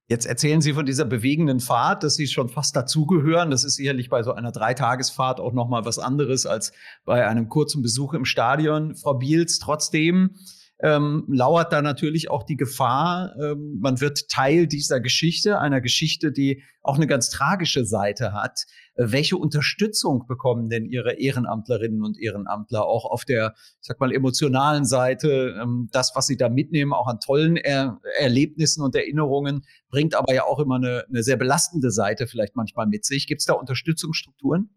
Jetzt 0.09 0.26
erzählen 0.26 0.61
Sie 0.61 0.73
von 0.75 0.85
dieser 0.85 1.04
bewegenden 1.04 1.61
Fahrt, 1.61 2.02
dass 2.02 2.16
Sie 2.16 2.26
schon 2.26 2.49
fast 2.49 2.75
dazugehören. 2.76 3.50
Das 3.50 3.64
ist 3.64 3.76
sicherlich 3.76 4.11
bei 4.11 4.23
so 4.23 4.32
einer 4.32 4.52
Dreitagesfahrt 4.52 5.40
auch 5.40 5.52
noch 5.52 5.68
mal 5.68 5.85
was 5.85 5.99
anderes 5.99 6.44
als 6.44 6.73
bei 7.04 7.26
einem 7.26 7.49
kurzen 7.49 7.82
Besuch 7.82 8.12
im 8.12 8.25
Stadion. 8.25 8.94
Frau 8.94 9.14
Biels, 9.14 9.59
trotzdem 9.59 10.37
ähm, 10.82 11.24
lauert 11.28 11.72
da 11.72 11.80
natürlich 11.80 12.28
auch 12.30 12.42
die 12.42 12.56
Gefahr, 12.56 13.36
ähm, 13.40 13.78
man 13.80 14.00
wird 14.00 14.28
Teil 14.28 14.66
dieser 14.66 15.00
Geschichte, 15.00 15.60
einer 15.60 15.80
Geschichte, 15.80 16.32
die 16.32 16.62
auch 16.82 16.96
eine 16.96 17.06
ganz 17.06 17.30
tragische 17.30 17.84
Seite 17.84 18.32
hat. 18.32 18.64
Äh, 18.94 19.06
welche 19.12 19.36
Unterstützung 19.36 20.26
bekommen 20.26 20.68
denn 20.68 20.84
Ihre 20.86 21.14
Ehrenamtlerinnen 21.14 22.02
und 22.02 22.20
Ehrenamtler 22.20 22.84
auch 22.84 23.04
auf 23.04 23.24
der, 23.24 23.54
ich 23.56 23.86
sag 23.86 24.00
mal, 24.00 24.12
emotionalen 24.12 24.84
Seite? 24.84 25.56
Ähm, 25.62 25.88
das, 25.92 26.12
was 26.16 26.26
Sie 26.26 26.36
da 26.36 26.48
mitnehmen, 26.48 26.92
auch 26.92 27.06
an 27.06 27.20
tollen 27.20 27.56
er 27.56 28.00
Erlebnissen 28.18 28.82
und 28.82 28.96
Erinnerungen, 28.96 29.64
bringt 29.88 30.16
aber 30.16 30.34
ja 30.34 30.44
auch 30.44 30.58
immer 30.58 30.76
eine, 30.76 31.04
eine 31.08 31.22
sehr 31.22 31.36
belastende 31.36 31.92
Seite 31.92 32.26
vielleicht 32.26 32.56
manchmal 32.56 32.88
mit 32.88 33.04
sich. 33.04 33.28
Gibt 33.28 33.40
es 33.40 33.46
da 33.46 33.52
Unterstützungsstrukturen? 33.52 34.70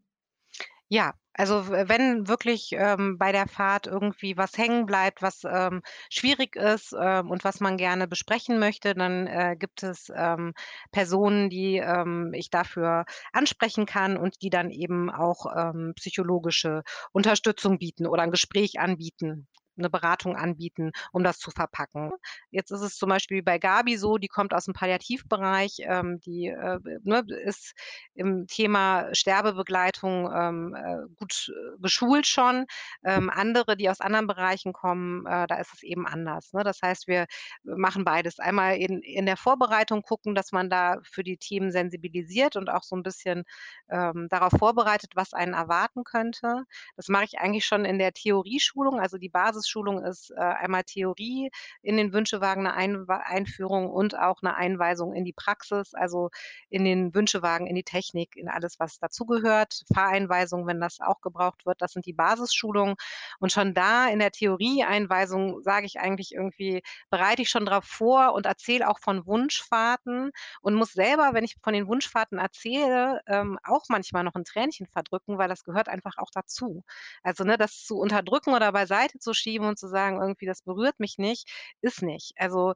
Ja, 0.89 1.13
also 1.33 1.67
wenn 1.69 2.27
wirklich 2.27 2.69
ähm, 2.73 3.17
bei 3.17 3.31
der 3.31 3.47
Fahrt 3.47 3.87
irgendwie 3.87 4.37
was 4.37 4.57
hängen 4.57 4.85
bleibt, 4.85 5.21
was 5.21 5.43
ähm, 5.43 5.81
schwierig 6.09 6.55
ist 6.55 6.93
ähm, 6.99 7.29
und 7.31 7.43
was 7.43 7.59
man 7.59 7.77
gerne 7.77 8.07
besprechen 8.07 8.59
möchte, 8.59 8.93
dann 8.93 9.27
äh, 9.27 9.55
gibt 9.59 9.83
es 9.83 10.11
ähm, 10.15 10.53
Personen, 10.91 11.49
die 11.49 11.77
ähm, 11.77 12.31
ich 12.33 12.49
dafür 12.51 13.05
ansprechen 13.33 13.85
kann 13.85 14.15
und 14.17 14.41
die 14.43 14.49
dann 14.49 14.69
eben 14.71 15.09
auch 15.09 15.45
ähm, 15.57 15.93
psychologische 15.95 16.83
Unterstützung 17.11 17.79
bieten 17.79 18.05
oder 18.07 18.23
ein 18.23 18.31
Gespräch 18.31 18.79
anbieten 18.79 19.47
eine 19.77 19.89
Beratung 19.89 20.35
anbieten, 20.35 20.91
um 21.11 21.23
das 21.23 21.39
zu 21.39 21.51
verpacken. 21.51 22.11
Jetzt 22.51 22.71
ist 22.71 22.81
es 22.81 22.97
zum 22.97 23.09
Beispiel 23.09 23.43
bei 23.43 23.57
Gabi 23.59 23.97
so, 23.97 24.17
die 24.17 24.27
kommt 24.27 24.53
aus 24.53 24.65
dem 24.65 24.73
Palliativbereich, 24.73 25.77
ähm, 25.81 26.19
die 26.19 26.47
äh, 26.47 26.79
ne, 27.03 27.23
ist 27.43 27.73
im 28.13 28.47
Thema 28.47 29.13
Sterbebegleitung 29.13 30.31
ähm, 30.33 30.75
äh, 30.75 31.15
gut 31.15 31.51
äh, 31.53 31.81
geschult 31.81 32.27
schon. 32.27 32.65
Ähm, 33.03 33.29
andere, 33.29 33.77
die 33.77 33.89
aus 33.89 34.01
anderen 34.01 34.27
Bereichen 34.27 34.73
kommen, 34.73 35.25
äh, 35.25 35.47
da 35.47 35.55
ist 35.57 35.73
es 35.73 35.83
eben 35.83 36.07
anders. 36.07 36.53
Ne? 36.53 36.63
Das 36.63 36.81
heißt, 36.81 37.07
wir 37.07 37.25
machen 37.63 38.05
beides. 38.05 38.39
Einmal 38.39 38.77
in, 38.77 39.01
in 39.01 39.25
der 39.25 39.37
Vorbereitung 39.37 40.01
gucken, 40.01 40.35
dass 40.35 40.51
man 40.51 40.69
da 40.69 40.97
für 41.03 41.23
die 41.23 41.37
Themen 41.37 41.71
sensibilisiert 41.71 42.55
und 42.55 42.69
auch 42.69 42.83
so 42.83 42.95
ein 42.95 43.03
bisschen 43.03 43.43
ähm, 43.89 44.27
darauf 44.29 44.53
vorbereitet, 44.57 45.11
was 45.15 45.33
einen 45.33 45.53
erwarten 45.53 46.03
könnte. 46.03 46.63
Das 46.95 47.07
mache 47.07 47.25
ich 47.25 47.39
eigentlich 47.39 47.65
schon 47.65 47.85
in 47.85 47.99
der 47.99 48.13
Theorieschulung, 48.13 48.99
also 48.99 49.17
die 49.17 49.29
Basis 49.29 49.64
Basisschulung 49.65 50.03
ist 50.03 50.31
äh, 50.31 50.39
einmal 50.39 50.83
Theorie 50.83 51.49
in 51.81 51.97
den 51.97 52.13
Wünschewagen, 52.13 52.67
eine 52.67 52.75
Ein 52.75 53.05
Einführung 53.09 53.89
und 53.89 54.17
auch 54.17 54.41
eine 54.41 54.55
Einweisung 54.55 55.13
in 55.13 55.25
die 55.25 55.33
Praxis, 55.33 55.93
also 55.93 56.29
in 56.69 56.85
den 56.85 57.13
Wünschewagen, 57.13 57.67
in 57.67 57.75
die 57.75 57.83
Technik, 57.83 58.35
in 58.35 58.47
alles, 58.49 58.79
was 58.79 58.99
dazugehört. 58.99 59.83
Fahreinweisung, 59.93 60.67
wenn 60.67 60.79
das 60.79 60.99
auch 60.99 61.21
gebraucht 61.21 61.65
wird, 61.65 61.81
das 61.81 61.93
sind 61.93 62.05
die 62.05 62.13
Basisschulungen. 62.13 62.95
Und 63.39 63.51
schon 63.51 63.73
da 63.73 64.07
in 64.07 64.19
der 64.19 64.31
Theorieeinweisung 64.31 65.61
sage 65.63 65.85
ich 65.85 65.99
eigentlich 65.99 66.33
irgendwie, 66.33 66.81
bereite 67.09 67.41
ich 67.41 67.49
schon 67.49 67.65
darauf 67.65 67.85
vor 67.85 68.33
und 68.33 68.45
erzähle 68.45 68.87
auch 68.89 68.99
von 68.99 69.25
Wunschfahrten 69.25 70.31
und 70.61 70.75
muss 70.75 70.93
selber, 70.93 71.31
wenn 71.33 71.43
ich 71.43 71.55
von 71.63 71.73
den 71.73 71.87
Wunschfahrten 71.87 72.37
erzähle, 72.37 73.21
ähm, 73.27 73.57
auch 73.63 73.85
manchmal 73.89 74.23
noch 74.23 74.35
ein 74.35 74.43
Tränchen 74.45 74.87
verdrücken, 74.87 75.37
weil 75.37 75.49
das 75.49 75.63
gehört 75.63 75.89
einfach 75.89 76.17
auch 76.17 76.29
dazu. 76.33 76.83
Also 77.23 77.43
ne, 77.43 77.57
das 77.57 77.83
zu 77.83 77.97
unterdrücken 77.97 78.53
oder 78.53 78.71
beiseite 78.71 79.19
zu 79.19 79.33
schieben, 79.33 79.54
schieben 79.55 79.67
und 79.67 79.79
zu 79.79 79.87
sagen, 79.87 80.21
irgendwie, 80.21 80.45
das 80.45 80.61
berührt 80.61 80.99
mich 80.99 81.17
nicht, 81.17 81.49
ist 81.81 82.01
nicht. 82.01 82.33
Also 82.37 82.73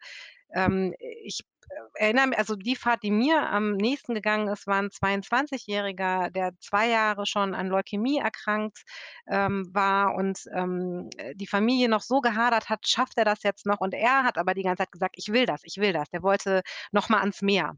ähm, 0.54 0.94
ich 1.24 1.42
äh, 1.70 2.06
erinnere 2.06 2.28
mich, 2.28 2.38
also 2.38 2.56
die 2.56 2.76
Fahrt, 2.76 3.04
die 3.04 3.12
mir 3.12 3.50
am 3.50 3.74
nächsten 3.74 4.16
gegangen 4.16 4.48
ist, 4.48 4.66
war 4.66 4.78
ein 4.78 4.90
22-Jähriger, 4.90 6.30
der 6.32 6.54
zwei 6.60 6.88
Jahre 6.88 7.26
schon 7.26 7.54
an 7.54 7.68
Leukämie 7.68 8.20
erkrankt 8.20 8.80
ähm, 9.28 9.70
war 9.74 10.16
und 10.16 10.40
ähm, 10.54 11.10
die 11.36 11.48
Familie 11.48 11.90
noch 11.90 12.02
so 12.02 12.22
gehadert 12.22 12.70
hat, 12.70 12.88
schafft 12.88 13.18
er 13.18 13.26
das 13.26 13.44
jetzt 13.44 13.66
noch? 13.66 13.80
Und 13.80 13.94
er 13.94 14.24
hat 14.24 14.38
aber 14.38 14.54
die 14.54 14.64
ganze 14.64 14.84
Zeit 14.84 14.92
gesagt, 14.92 15.16
ich 15.18 15.32
will 15.32 15.46
das, 15.46 15.62
ich 15.64 15.78
will 15.78 15.94
das. 15.94 16.10
Der 16.10 16.24
wollte 16.24 16.62
noch 16.92 17.10
mal 17.10 17.20
ans 17.20 17.42
Meer. 17.42 17.76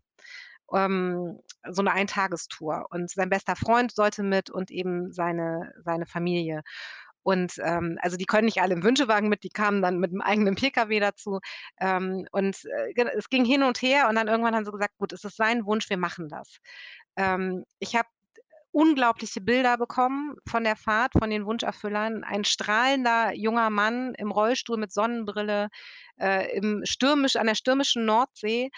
Ähm, 0.74 1.40
so 1.70 1.82
eine 1.82 1.92
Eintagestour. 1.92 2.86
Und 2.92 3.10
sein 3.10 3.30
bester 3.30 3.56
Freund 3.58 3.92
sollte 3.92 4.24
mit 4.24 4.50
und 4.50 4.72
eben 4.72 5.12
seine, 5.12 5.74
seine 5.84 6.06
Familie. 6.06 6.62
Und 7.24 7.54
ähm, 7.64 7.98
also 8.02 8.18
die 8.18 8.26
können 8.26 8.46
nicht 8.46 8.62
alle 8.62 8.74
im 8.74 8.84
Wünschewagen 8.84 9.30
mit, 9.30 9.44
die 9.44 9.50
kamen 9.50 9.82
dann 9.82 10.00
mit 10.00 10.12
einem 10.12 10.22
eigenen 10.22 10.56
Pkw 10.56 11.00
dazu. 11.00 11.40
Ähm, 11.80 12.28
und 12.32 12.58
äh, 12.66 13.06
es 13.16 13.30
ging 13.30 13.46
hin 13.46 13.64
und 13.64 13.82
her 13.82 14.10
und 14.10 14.16
dann 14.16 14.28
irgendwann 14.28 14.56
haben 14.56 14.66
sie 14.66 14.72
gesagt, 14.72 14.98
gut, 14.98 15.14
es 15.14 15.24
ist 15.24 15.38
sein 15.38 15.66
Wunsch, 15.66 15.90
wir 15.90 15.98
machen 15.98 16.30
das. 16.30 16.58
Ähm, 17.16 17.64
ich 17.80 17.96
habe 17.96 18.08
unglaubliche 18.72 19.42
Bilder 19.42 19.78
bekommen 19.78 20.36
von 20.48 20.64
der 20.64 20.76
Fahrt, 20.76 21.14
von 21.18 21.30
den 21.30 21.46
Wunscherfüllern. 21.46 22.24
Ein 22.24 22.46
strahlender 22.46 23.34
junger 23.34 23.70
Mann 23.70 24.14
im 24.16 24.32
Rollstuhl 24.32 24.78
mit 24.78 24.94
Sonnenbrille 24.94 25.70
äh, 26.20 26.56
im 26.58 26.82
stürmisch, 26.86 27.36
an 27.36 27.48
der 27.48 27.56
stürmischen 27.56 28.06
Nordsee. 28.06 28.72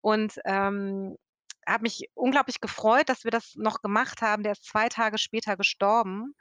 Und 0.00 0.34
ähm, 0.44 1.16
habe 1.66 1.82
mich 1.82 2.08
unglaublich 2.14 2.60
gefreut, 2.60 3.08
dass 3.08 3.24
wir 3.24 3.30
das 3.30 3.54
noch 3.56 3.82
gemacht 3.82 4.22
haben. 4.22 4.42
Der 4.42 4.52
ist 4.52 4.64
zwei 4.64 4.88
Tage 4.88 5.18
später 5.18 5.56
gestorben 5.56 6.34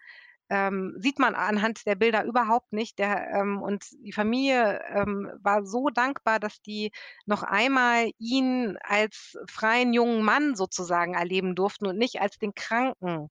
ähm, 0.50 0.96
sieht 0.98 1.20
man 1.20 1.36
anhand 1.36 1.86
der 1.86 1.96
Bilder 1.96 2.24
überhaupt 2.24 2.74
nicht. 2.74 3.00
Der, 3.00 3.30
ähm, 3.32 3.62
und 3.62 3.86
die 4.04 4.12
Familie 4.12 4.82
ähm, 4.90 5.32
war 5.42 5.66
so 5.66 5.90
dankbar, 5.90 6.40
dass 6.40 6.62
die 6.62 6.92
noch 7.26 7.44
einmal 7.44 8.12
ihn 8.18 8.78
als 8.82 9.38
freien 9.48 9.94
jungen 9.94 10.24
Mann 10.24 10.56
sozusagen 10.56 11.14
erleben 11.14 11.56
durften 11.56 11.88
und 11.88 11.98
nicht 11.98 12.22
als 12.22 12.38
den 12.40 12.56
kranken 12.56 13.30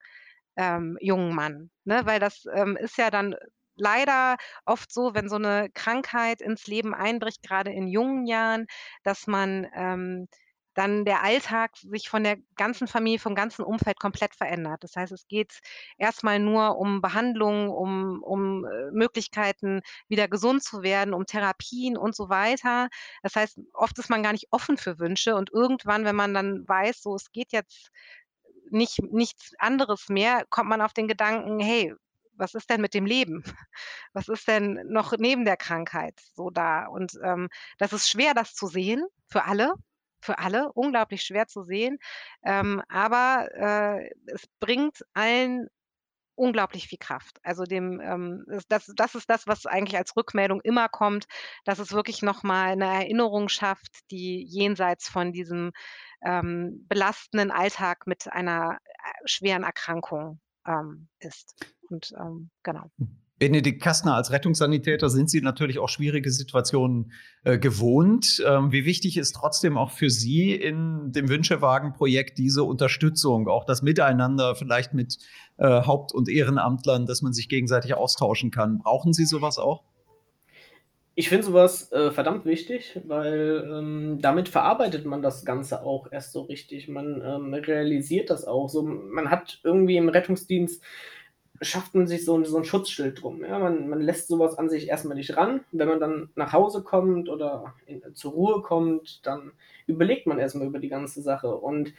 ähm, 0.57 0.97
jungen 1.01 1.35
Mann. 1.35 1.71
Ne? 1.85 2.03
Weil 2.05 2.21
das 2.21 2.45
ähm, 2.55 2.77
ist 2.77 2.99
ja 2.99 3.11
dann 3.11 3.35
leider 3.77 4.37
oft 4.67 4.93
so, 4.93 5.15
wenn 5.15 5.29
so 5.29 5.37
eine 5.37 5.71
Krankheit 5.75 6.41
ins 6.41 6.67
Leben 6.67 6.95
einbricht, 6.95 7.43
gerade 7.43 7.73
in 7.73 7.89
jungen 7.89 8.27
Jahren, 8.27 8.67
dass 9.05 9.27
man 9.27 9.67
ähm, 9.75 10.29
dann 10.79 11.05
der 11.05 11.25
Alltag 11.25 11.77
sich 11.77 12.09
von 12.09 12.23
der 12.23 12.37
ganzen 12.55 12.87
Familie, 12.87 13.19
vom 13.19 13.35
ganzen 13.35 13.65
Umfeld 13.65 13.99
komplett 13.99 14.37
verändert. 14.37 14.85
Das 14.85 14.95
heißt, 14.95 15.11
es 15.11 15.27
geht 15.27 15.59
erstmal 15.97 16.39
nur 16.39 16.79
um 16.79 17.01
Behandlung, 17.03 17.69
um, 17.69 18.23
um 18.23 18.65
äh, 18.65 18.93
Möglichkeiten, 18.93 19.81
wieder 20.07 20.29
gesund 20.29 20.63
zu 20.63 20.83
werden, 20.83 21.15
um 21.15 21.27
Therapien 21.27 21.97
und 21.97 22.15
so 22.15 22.29
weiter. 22.29 22.89
Das 23.25 23.35
heißt, 23.35 23.59
oft 23.73 23.99
ist 23.99 24.09
man 24.09 24.23
gar 24.23 24.31
nicht 24.31 24.47
offen 24.53 24.77
für 24.77 25.01
Wünsche 25.01 25.35
und 25.35 25.51
irgendwann, 25.53 26.05
wenn 26.05 26.15
man 26.15 26.33
dann 26.33 26.69
weiß, 26.69 27.03
so 27.03 27.17
es 27.17 27.33
geht 27.33 27.51
jetzt 27.53 27.91
nicht 28.71 29.03
nichts 29.03 29.55
anderes 29.59 30.09
mehr, 30.09 30.45
kommt 30.49 30.71
man 30.71 30.81
auf 30.81 30.93
den 30.93 31.09
Gedanken, 31.09 31.59
hey, 31.59 31.93
was 32.35 32.55
ist 32.55 32.71
denn 32.71 32.81
mit 32.81 32.95
dem 32.95 33.05
Leben? 33.05 33.43
Was 34.13 34.29
ist 34.29 34.47
denn 34.47 34.81
noch 34.89 35.13
neben 35.19 35.45
der 35.45 35.57
Krankheit 35.57 36.15
so 36.35 36.51
da? 36.51 36.87
Und 36.87 37.19
ähm, 37.25 37.49
das 37.79 37.93
ist 37.93 38.09
schwer, 38.09 38.33
das 38.33 38.55
zu 38.55 38.69
sehen 38.69 39.05
für 39.27 39.45
alle 39.45 39.75
für 40.21 40.39
alle 40.39 40.73
unglaublich 40.73 41.23
schwer 41.23 41.47
zu 41.47 41.63
sehen. 41.63 41.99
Ähm, 42.45 42.83
aber 42.89 43.49
äh, 43.55 44.11
es 44.27 44.47
bringt 44.61 45.05
allen 45.15 45.69
unglaublich 46.39 46.87
viel 46.87 46.99
Kraft. 46.99 47.39
Also 47.43 47.65
dem, 47.65 48.01
ähm, 48.01 48.45
das, 48.69 48.87
das 48.95 49.15
ist 49.15 49.29
das, 49.29 49.47
was 49.47 49.67
eigentlich 49.67 49.99
als 49.99 50.17
Rückmeldung 50.17 50.61
immer 50.63 50.89
kommt, 50.89 51.27
dass 51.65 51.81
es 51.81 51.93
wirklich 51.93 52.23
nochmal 52.23 52.71
eine 52.71 52.87
Erinnerung 52.87 53.49
schafft, 53.49 54.11
die 54.11 54.45
jenseits 54.45 55.09
von 55.09 55.33
diesem 55.33 55.73
ähm, 56.23 56.87
belastenden 56.89 57.51
Alltag 57.51 58.07
mit 58.07 58.33
einer 58.33 58.79
schweren 59.25 59.65
Erkrankungen 59.65 60.41
ähm, 60.67 61.09
ist. 61.19 61.55
Und 61.91 62.13
ähm, 62.19 62.51
genau. 62.63 62.91
Benedikt 63.39 63.81
Kastner, 63.83 64.15
als 64.15 64.33
Rettungssanitäter 64.33 65.09
sind 65.09 65.31
Sie 65.31 65.41
natürlich 65.41 65.79
auch 65.79 65.89
schwierige 65.89 66.31
Situationen 66.31 67.13
äh, 67.45 67.59
gewohnt. 67.59 68.43
Ähm, 68.45 68.73
wie 68.73 68.85
wichtig 68.85 69.17
ist 69.17 69.33
trotzdem 69.33 69.79
auch 69.79 69.93
für 69.93 70.11
Sie 70.11 70.53
in 70.53 71.13
dem 71.13 71.29
Wünschewagen-Projekt 71.29 72.39
diese 72.39 72.65
Unterstützung, 72.65 73.49
auch 73.49 73.65
das 73.65 73.83
Miteinander 73.83 74.57
vielleicht 74.57 74.93
mit 74.93 75.19
äh, 75.59 75.67
Haupt- 75.67 76.13
und 76.13 76.29
Ehrenamtlern, 76.29 77.07
dass 77.07 77.23
man 77.23 77.33
sich 77.33 77.49
gegenseitig 77.49 77.95
austauschen 77.95 78.51
kann? 78.51 78.79
Brauchen 78.79 79.13
Sie 79.13 79.25
sowas 79.25 79.59
auch? 79.59 79.85
Ich 81.15 81.29
finde 81.29 81.45
sowas 81.45 81.91
äh, 81.91 82.13
verdammt 82.13 82.45
wichtig, 82.45 83.01
weil 83.05 83.69
ähm, 83.69 84.19
damit 84.21 84.49
verarbeitet 84.49 85.05
man 85.05 85.21
das 85.21 85.45
Ganze 85.45 85.83
auch 85.83 86.07
erst 86.13 86.33
so 86.33 86.43
richtig. 86.43 86.87
Man 86.87 87.21
ähm, 87.25 87.53
realisiert 87.55 88.31
das 88.31 88.45
auch. 88.45 88.69
So, 88.69 88.83
man 88.83 89.29
hat 89.29 89.59
irgendwie 89.65 89.97
im 89.97 90.09
Rettungsdienst 90.09 90.81
schafft 91.61 91.95
man 91.95 92.07
sich 92.07 92.25
so, 92.25 92.43
so 92.45 92.57
ein 92.57 92.65
Schutzschild 92.65 93.23
drum. 93.23 93.45
Ja? 93.45 93.59
Man, 93.59 93.89
man 93.89 94.01
lässt 94.01 94.29
sowas 94.29 94.57
an 94.57 94.69
sich 94.69 94.89
erstmal 94.89 95.17
nicht 95.17 95.37
ran. 95.37 95.65
Wenn 95.73 95.89
man 95.89 96.01
dann 96.01 96.31
nach 96.35 96.53
Hause 96.53 96.83
kommt 96.83 97.29
oder 97.29 97.75
in, 97.87 98.03
zur 98.15 98.33
Ruhe 98.33 98.63
kommt, 98.63 99.27
dann 99.27 99.53
überlegt 99.87 100.27
man 100.27 100.39
erstmal 100.39 100.67
über 100.67 100.79
die 100.79 100.89
ganze 100.89 101.23
Sache. 101.23 101.55
Und 101.57 101.95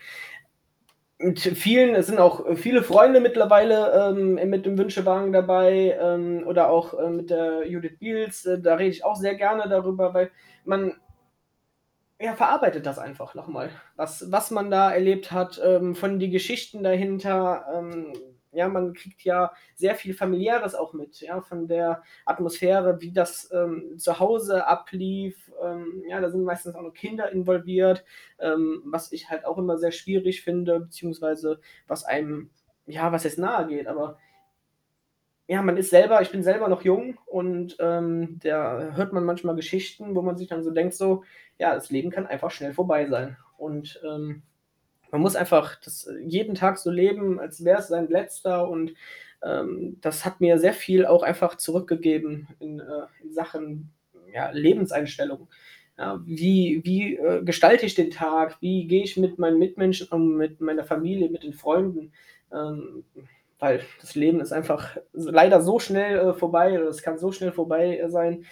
mit 1.19 1.39
vielen, 1.39 1.95
es 1.95 2.07
sind 2.07 2.19
auch 2.19 2.55
viele 2.55 2.81
Freunde 2.81 3.19
mittlerweile 3.19 4.11
ähm, 4.11 4.35
mit 4.49 4.65
dem 4.65 4.77
Wünschewagen 4.77 5.33
dabei 5.33 5.97
ähm, 5.99 6.43
oder 6.47 6.69
auch 6.69 6.97
äh, 6.97 7.09
mit 7.09 7.29
der 7.29 7.67
Judith 7.67 7.99
Beals, 7.99 8.45
äh, 8.45 8.61
da 8.61 8.75
rede 8.75 8.91
ich 8.91 9.03
auch 9.03 9.17
sehr 9.17 9.35
gerne 9.35 9.67
darüber, 9.67 10.13
weil 10.13 10.31
man 10.63 10.93
ja, 12.21 12.35
verarbeitet 12.35 12.85
das 12.85 12.99
einfach 12.99 13.35
nochmal, 13.35 13.69
was, 13.95 14.31
was 14.31 14.51
man 14.51 14.71
da 14.71 14.91
erlebt 14.91 15.31
hat, 15.31 15.59
ähm, 15.63 15.95
von 15.95 16.19
die 16.19 16.29
Geschichten 16.29 16.83
dahinter, 16.83 17.65
ähm, 17.73 18.13
ja, 18.51 18.67
man 18.67 18.93
kriegt 18.93 19.23
ja 19.23 19.51
sehr 19.75 19.95
viel 19.95 20.13
Familiäres 20.13 20.75
auch 20.75 20.93
mit, 20.93 21.21
ja, 21.21 21.41
von 21.41 21.67
der 21.67 22.03
Atmosphäre, 22.25 22.99
wie 23.01 23.11
das 23.11 23.49
ähm, 23.53 23.97
zu 23.97 24.19
Hause 24.19 24.65
ablief. 24.65 25.51
Ähm, 25.63 26.03
ja, 26.07 26.19
da 26.19 26.29
sind 26.29 26.43
meistens 26.43 26.75
auch 26.75 26.81
noch 26.81 26.93
Kinder 26.93 27.31
involviert, 27.31 28.03
ähm, 28.39 28.81
was 28.85 29.11
ich 29.11 29.29
halt 29.29 29.45
auch 29.45 29.57
immer 29.57 29.77
sehr 29.77 29.91
schwierig 29.91 30.41
finde, 30.41 30.79
beziehungsweise 30.79 31.59
was 31.87 32.03
einem, 32.05 32.49
ja, 32.85 33.11
was 33.11 33.23
jetzt 33.23 33.37
nahe 33.37 33.67
geht, 33.67 33.87
aber 33.87 34.17
ja, 35.49 35.63
man 35.63 35.77
ist 35.77 35.89
selber, 35.89 36.21
ich 36.21 36.29
bin 36.29 36.43
selber 36.43 36.67
noch 36.67 36.83
jung 36.83 37.17
und 37.25 37.75
ähm, 37.79 38.37
da 38.43 38.93
hört 38.93 39.13
man 39.13 39.25
manchmal 39.25 39.55
Geschichten, 39.55 40.15
wo 40.15 40.21
man 40.21 40.37
sich 40.37 40.47
dann 40.47 40.63
so 40.63 40.69
denkt, 40.69 40.93
so, 40.93 41.23
ja, 41.57 41.73
das 41.73 41.89
Leben 41.89 42.11
kann 42.11 42.27
einfach 42.27 42.51
schnell 42.51 42.71
vorbei 42.71 43.07
sein. 43.07 43.35
Und 43.57 43.99
ähm, 44.07 44.43
man 45.11 45.21
muss 45.21 45.35
einfach 45.35 45.75
das 45.83 46.07
äh, 46.07 46.19
jeden 46.25 46.55
Tag 46.55 46.77
so 46.77 46.91
leben, 46.91 47.39
als 47.39 47.63
wäre 47.63 47.79
es 47.79 47.87
sein 47.87 48.07
letzter 48.07 48.69
und 48.69 48.93
ähm, 49.43 49.97
das 50.01 50.25
hat 50.25 50.41
mir 50.41 50.59
sehr 50.59 50.73
viel 50.73 51.05
auch 51.05 51.23
einfach 51.23 51.55
zurückgegeben 51.55 52.47
in, 52.59 52.79
äh, 52.79 53.05
in 53.23 53.33
Sachen 53.33 53.91
ja, 54.33 54.51
Lebenseinstellung. 54.51 55.47
Ja, 55.97 56.21
wie 56.25 56.81
wie 56.83 57.15
äh, 57.15 57.43
gestalte 57.43 57.85
ich 57.85 57.95
den 57.95 58.11
Tag? 58.11 58.57
Wie 58.61 58.87
gehe 58.87 59.03
ich 59.03 59.17
mit 59.17 59.37
meinen 59.37 59.59
Mitmenschen 59.59 60.07
um, 60.09 60.37
mit 60.37 60.61
meiner 60.61 60.83
Familie, 60.83 61.29
mit 61.29 61.43
den 61.43 61.53
Freunden? 61.53 62.13
Ähm, 62.53 63.03
weil 63.59 63.81
das 63.99 64.15
Leben 64.15 64.39
ist 64.39 64.53
einfach 64.53 64.97
leider 65.11 65.61
so 65.61 65.79
schnell 65.79 66.17
äh, 66.17 66.33
vorbei, 66.33 66.75
es 66.75 67.01
kann 67.01 67.17
so 67.17 67.31
schnell 67.31 67.51
vorbei 67.51 67.97
äh, 67.97 68.09
sein. 68.09 68.45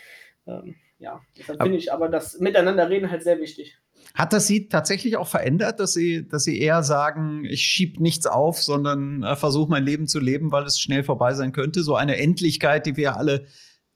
Ähm, 0.46 0.76
ja, 1.00 1.22
deshalb 1.38 1.62
finde 1.62 1.78
ich 1.78 1.94
aber 1.94 2.10
das 2.10 2.40
Miteinander 2.40 2.90
reden 2.90 3.10
halt 3.10 3.24
sehr 3.24 3.40
wichtig. 3.40 3.78
Hat 4.18 4.34
das 4.34 4.48
Sie 4.48 4.68
tatsächlich 4.68 5.16
auch 5.16 5.28
verändert, 5.28 5.80
dass 5.80 5.94
Sie, 5.94 6.28
dass 6.28 6.44
Sie 6.44 6.60
eher 6.60 6.82
sagen, 6.82 7.46
ich 7.46 7.62
schiebe 7.62 8.02
nichts 8.02 8.26
auf, 8.26 8.60
sondern 8.64 9.22
äh, 9.22 9.36
versuche 9.36 9.70
mein 9.70 9.84
Leben 9.84 10.08
zu 10.08 10.20
leben, 10.20 10.52
weil 10.52 10.64
es 10.64 10.80
schnell 10.80 11.04
vorbei 11.04 11.36
sein 11.36 11.52
könnte? 11.52 11.84
So 11.84 11.96
eine 11.96 12.18
Endlichkeit, 12.18 12.88
die 12.88 12.98
wir 12.98 13.16
alle 13.16 13.46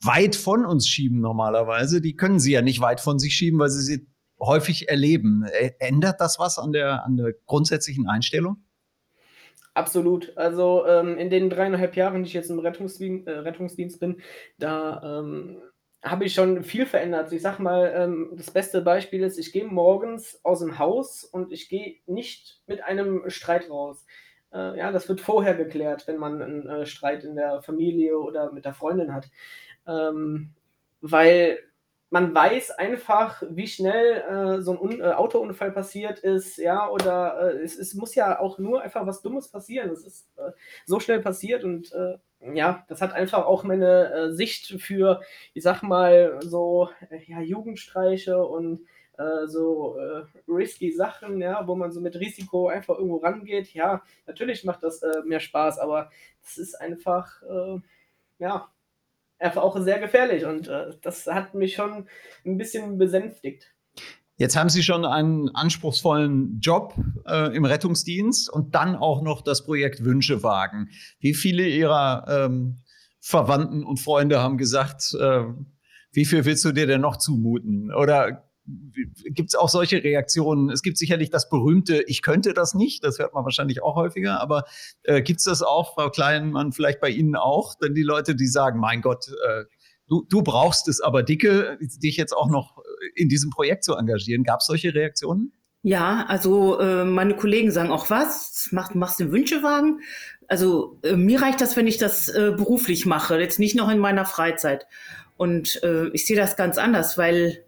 weit 0.03 0.35
von 0.35 0.63
uns 0.63 0.87
schieben 0.87 1.21
normalerweise, 1.21 2.01
die 2.01 2.15
können 2.15 2.39
Sie 2.39 2.51
ja 2.51 2.61
nicht 2.61 2.81
weit 2.81 3.01
von 3.01 3.17
sich 3.17 3.33
schieben, 3.33 3.59
weil 3.59 3.71
Sie 3.71 3.81
sie 3.81 4.07
häufig 4.39 4.89
erleben. 4.89 5.43
Ändert 5.79 6.21
das 6.21 6.37
was 6.37 6.59
an 6.59 6.71
der, 6.71 7.03
an 7.03 7.17
der 7.17 7.33
grundsätzlichen 7.47 8.07
Einstellung? 8.07 8.57
Absolut. 9.73 10.37
Also 10.37 10.85
ähm, 10.85 11.17
in 11.17 11.31
den 11.31 11.49
dreieinhalb 11.49 11.95
Jahren, 11.95 12.21
die 12.21 12.27
ich 12.27 12.33
jetzt 12.33 12.51
im 12.51 12.59
Rettungsdienst, 12.59 13.27
äh, 13.27 13.31
Rettungsdienst 13.31 13.99
bin, 13.99 14.21
da 14.59 15.19
ähm, 15.21 15.57
habe 16.03 16.25
ich 16.25 16.33
schon 16.33 16.63
viel 16.63 16.85
verändert. 16.85 17.31
Ich 17.31 17.41
sag 17.41 17.59
mal, 17.59 17.93
ähm, 17.95 18.31
das 18.33 18.51
beste 18.51 18.81
Beispiel 18.81 19.23
ist, 19.23 19.37
ich 19.37 19.51
gehe 19.51 19.65
morgens 19.65 20.39
aus 20.43 20.59
dem 20.59 20.79
Haus 20.79 21.23
und 21.23 21.51
ich 21.51 21.69
gehe 21.69 21.97
nicht 22.07 22.61
mit 22.65 22.83
einem 22.83 23.29
Streit 23.29 23.69
raus. 23.69 24.05
Äh, 24.51 24.77
ja, 24.77 24.91
das 24.91 25.07
wird 25.07 25.21
vorher 25.21 25.55
geklärt, 25.55 26.07
wenn 26.07 26.17
man 26.17 26.41
einen 26.41 26.67
äh, 26.67 26.85
Streit 26.85 27.23
in 27.23 27.35
der 27.35 27.61
Familie 27.61 28.17
oder 28.17 28.51
mit 28.51 28.65
der 28.65 28.73
Freundin 28.73 29.13
hat. 29.13 29.29
Ähm, 29.87 30.51
weil 31.01 31.59
man 32.09 32.35
weiß 32.35 32.71
einfach, 32.71 33.41
wie 33.49 33.67
schnell 33.67 34.57
äh, 34.57 34.61
so 34.61 34.71
ein 34.71 34.79
Un 34.79 34.99
äh, 34.99 35.13
Autounfall 35.13 35.71
passiert 35.71 36.19
ist, 36.19 36.57
ja, 36.57 36.89
oder 36.89 37.53
äh, 37.53 37.63
es, 37.63 37.77
es, 37.77 37.93
muss 37.93 38.15
ja 38.15 38.39
auch 38.39 38.57
nur 38.57 38.81
einfach 38.81 39.07
was 39.07 39.21
Dummes 39.21 39.47
passieren. 39.47 39.91
Es 39.91 40.05
ist 40.05 40.27
äh, 40.37 40.51
so 40.85 40.99
schnell 40.99 41.21
passiert 41.21 41.63
und 41.63 41.93
ja, 42.53 42.85
das 42.87 43.01
hat 43.01 43.13
einfach 43.13 43.45
auch 43.45 43.63
meine 43.63 44.13
äh, 44.13 44.31
Sicht 44.31 44.81
für, 44.81 45.21
ich 45.53 45.63
sag 45.63 45.83
mal, 45.83 46.39
so 46.41 46.89
ja, 47.27 47.41
Jugendstreiche 47.41 48.43
und 48.45 48.85
so 49.45 49.97
risky 50.47 50.91
Sachen, 50.91 51.41
ja, 51.41 51.67
wo 51.67 51.75
man 51.75 51.91
so 51.91 52.01
mit 52.01 52.15
Risiko 52.15 52.69
einfach 52.69 52.97
irgendwo 52.97 53.17
rangeht. 53.17 53.71
Ja, 53.71 54.01
natürlich 54.25 54.63
macht 54.63 54.81
das 54.81 55.03
mehr 55.25 55.39
Spaß, 55.39 55.77
aber 55.77 56.09
es 56.41 56.57
ist 56.57 56.73
einfach, 56.81 57.43
ja, 58.39 58.71
einfach 59.41 59.63
auch 59.63 59.77
sehr 59.79 59.99
gefährlich 59.99 60.45
und 60.45 60.67
äh, 60.67 60.91
das 61.01 61.27
hat 61.27 61.53
mich 61.53 61.75
schon 61.75 62.07
ein 62.45 62.57
bisschen 62.57 62.97
besänftigt. 62.97 63.73
Jetzt 64.41 64.55
haben 64.55 64.69
Sie 64.69 64.81
schon 64.81 65.05
einen 65.05 65.49
anspruchsvollen 65.49 66.59
Job 66.61 66.95
äh, 67.27 67.55
im 67.55 67.63
Rettungsdienst 67.63 68.49
und 68.49 68.73
dann 68.73 68.95
auch 68.95 69.21
noch 69.21 69.43
das 69.43 69.63
Projekt 69.63 70.03
Wünsche 70.03 70.41
wagen. 70.41 70.89
Wie 71.19 71.35
viele 71.35 71.67
Ihrer 71.67 72.25
ähm, 72.27 72.79
Verwandten 73.19 73.83
und 73.83 73.99
Freunde 73.99 74.39
haben 74.39 74.57
gesagt, 74.57 75.13
äh, 75.13 75.43
wie 76.11 76.25
viel 76.25 76.43
willst 76.43 76.65
du 76.65 76.71
dir 76.71 76.87
denn 76.87 77.01
noch 77.01 77.17
zumuten? 77.17 77.93
Oder 77.93 78.49
gibt 78.65 79.49
es 79.49 79.55
auch 79.55 79.69
solche 79.69 80.03
Reaktionen? 80.03 80.71
Es 80.71 80.81
gibt 80.81 80.97
sicherlich 80.97 81.29
das 81.29 81.47
berühmte, 81.47 82.01
ich 82.07 82.23
könnte 82.23 82.55
das 82.55 82.73
nicht, 82.73 83.03
das 83.03 83.19
hört 83.19 83.35
man 83.35 83.43
wahrscheinlich 83.43 83.83
auch 83.83 83.95
häufiger, 83.95 84.41
aber 84.41 84.63
äh, 85.03 85.21
gibt 85.21 85.37
es 85.37 85.45
das 85.45 85.61
auch, 85.61 85.93
Frau 85.93 86.09
Kleinmann, 86.09 86.71
vielleicht 86.71 86.99
bei 86.99 87.11
Ihnen 87.11 87.35
auch? 87.35 87.75
Denn 87.75 87.93
die 87.93 88.01
Leute, 88.01 88.33
die 88.33 88.47
sagen, 88.47 88.79
mein 88.79 89.01
Gott, 89.01 89.27
äh, 89.27 89.65
du, 90.07 90.25
du 90.27 90.41
brauchst 90.41 90.87
es 90.87 90.99
aber 90.99 91.21
dicke, 91.21 91.77
dich 91.79 92.17
jetzt 92.17 92.35
auch 92.35 92.49
noch 92.49 92.79
in 93.15 93.29
diesem 93.29 93.49
Projekt 93.49 93.83
zu 93.83 93.95
engagieren. 93.95 94.43
Gab 94.43 94.59
es 94.59 94.65
solche 94.65 94.93
Reaktionen? 94.93 95.53
Ja, 95.83 96.25
also 96.27 96.79
äh, 96.79 97.05
meine 97.05 97.35
Kollegen 97.35 97.71
sagen 97.71 97.89
auch 97.89 98.09
was, 98.09 98.69
machst, 98.71 98.93
machst 98.93 99.19
einen 99.19 99.31
Wünschewagen? 99.31 100.01
Also 100.47 100.99
äh, 101.01 101.15
mir 101.15 101.41
reicht 101.41 101.59
das, 101.59 101.75
wenn 101.75 101.87
ich 101.87 101.97
das 101.97 102.29
äh, 102.29 102.53
beruflich 102.55 103.05
mache, 103.05 103.39
jetzt 103.39 103.57
nicht 103.57 103.75
noch 103.75 103.89
in 103.89 103.97
meiner 103.97 104.25
Freizeit. 104.25 104.85
Und 105.37 105.81
äh, 105.81 106.09
ich 106.09 106.27
sehe 106.27 106.37
das 106.37 106.55
ganz 106.55 106.77
anders, 106.77 107.17
weil 107.17 107.65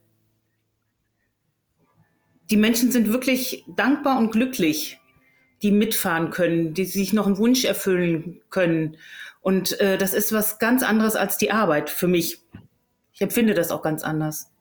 die 2.51 2.58
Menschen 2.58 2.91
sind 2.91 3.12
wirklich 3.12 3.65
dankbar 3.67 4.19
und 4.19 4.32
glücklich, 4.32 4.99
die 5.63 5.71
mitfahren 5.71 6.29
können, 6.29 6.75
die 6.75 6.86
sich 6.86 7.13
noch 7.13 7.25
einen 7.25 7.39
Wunsch 7.39 7.65
erfüllen 7.65 8.41
können. 8.51 8.97
Und 9.41 9.79
äh, 9.79 9.97
das 9.97 10.13
ist 10.13 10.34
was 10.34 10.60
ganz 10.60 10.84
anderes 10.84 11.15
als 11.15 11.38
die 11.38 11.51
Arbeit 11.51 11.89
für 11.89 12.08
mich. 12.08 12.39
Ich 13.12 13.21
empfinde 13.21 13.56
das 13.56 13.71
auch 13.71 13.82
ganz 13.82 14.03
anders. 14.03 14.53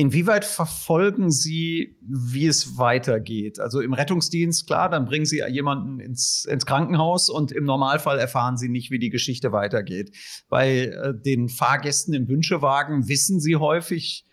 Inwieweit 0.00 0.44
verfolgen 0.44 1.32
Sie, 1.32 1.98
wie 2.02 2.46
es 2.46 2.78
weitergeht? 2.78 3.58
Also 3.58 3.80
im 3.80 3.94
Rettungsdienst, 3.94 4.68
klar, 4.68 4.88
dann 4.88 5.06
bringen 5.06 5.24
Sie 5.24 5.42
jemanden 5.50 5.98
ins, 5.98 6.44
ins 6.44 6.66
Krankenhaus 6.66 7.28
und 7.28 7.50
im 7.50 7.64
Normalfall 7.64 8.20
erfahren 8.20 8.56
Sie 8.56 8.68
nicht, 8.68 8.92
wie 8.92 9.00
die 9.00 9.10
Geschichte 9.10 9.50
weitergeht. 9.50 10.16
Bei 10.48 10.84
äh, 10.84 11.14
den 11.20 11.48
Fahrgästen 11.48 12.14
im 12.14 12.28
Wünschewagen 12.28 13.08
wissen 13.08 13.40
Sie 13.40 13.56
häufig, 13.56 14.24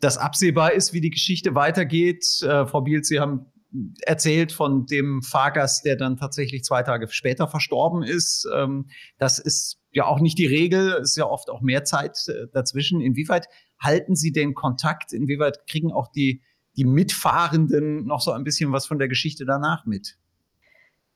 dass 0.00 0.16
absehbar 0.16 0.72
ist, 0.72 0.94
wie 0.94 1.02
die 1.02 1.10
Geschichte 1.10 1.54
weitergeht. 1.54 2.24
Äh, 2.42 2.64
Frau 2.64 2.80
Biel, 2.80 3.04
Sie 3.04 3.20
haben 3.20 3.52
erzählt 4.00 4.50
von 4.50 4.86
dem 4.86 5.20
Fahrgast, 5.20 5.84
der 5.84 5.96
dann 5.96 6.16
tatsächlich 6.16 6.64
zwei 6.64 6.82
Tage 6.82 7.06
später 7.10 7.48
verstorben 7.48 8.02
ist. 8.02 8.48
Ähm, 8.54 8.86
das 9.18 9.38
ist 9.38 9.78
ja 9.92 10.06
auch 10.06 10.20
nicht 10.20 10.38
die 10.38 10.46
Regel, 10.46 10.92
es 11.02 11.10
ist 11.10 11.16
ja 11.16 11.26
oft 11.26 11.50
auch 11.50 11.60
mehr 11.60 11.84
Zeit 11.84 12.16
äh, 12.28 12.46
dazwischen. 12.54 13.02
Inwieweit 13.02 13.46
halten 13.78 14.16
Sie 14.16 14.32
den 14.32 14.54
Kontakt? 14.54 15.12
Inwieweit 15.12 15.66
kriegen 15.66 15.92
auch 15.92 16.08
die, 16.08 16.42
die 16.76 16.84
Mitfahrenden 16.84 18.06
noch 18.06 18.20
so 18.20 18.32
ein 18.32 18.44
bisschen 18.44 18.72
was 18.72 18.86
von 18.86 18.98
der 18.98 19.08
Geschichte 19.08 19.44
danach 19.44 19.86
mit? 19.86 20.18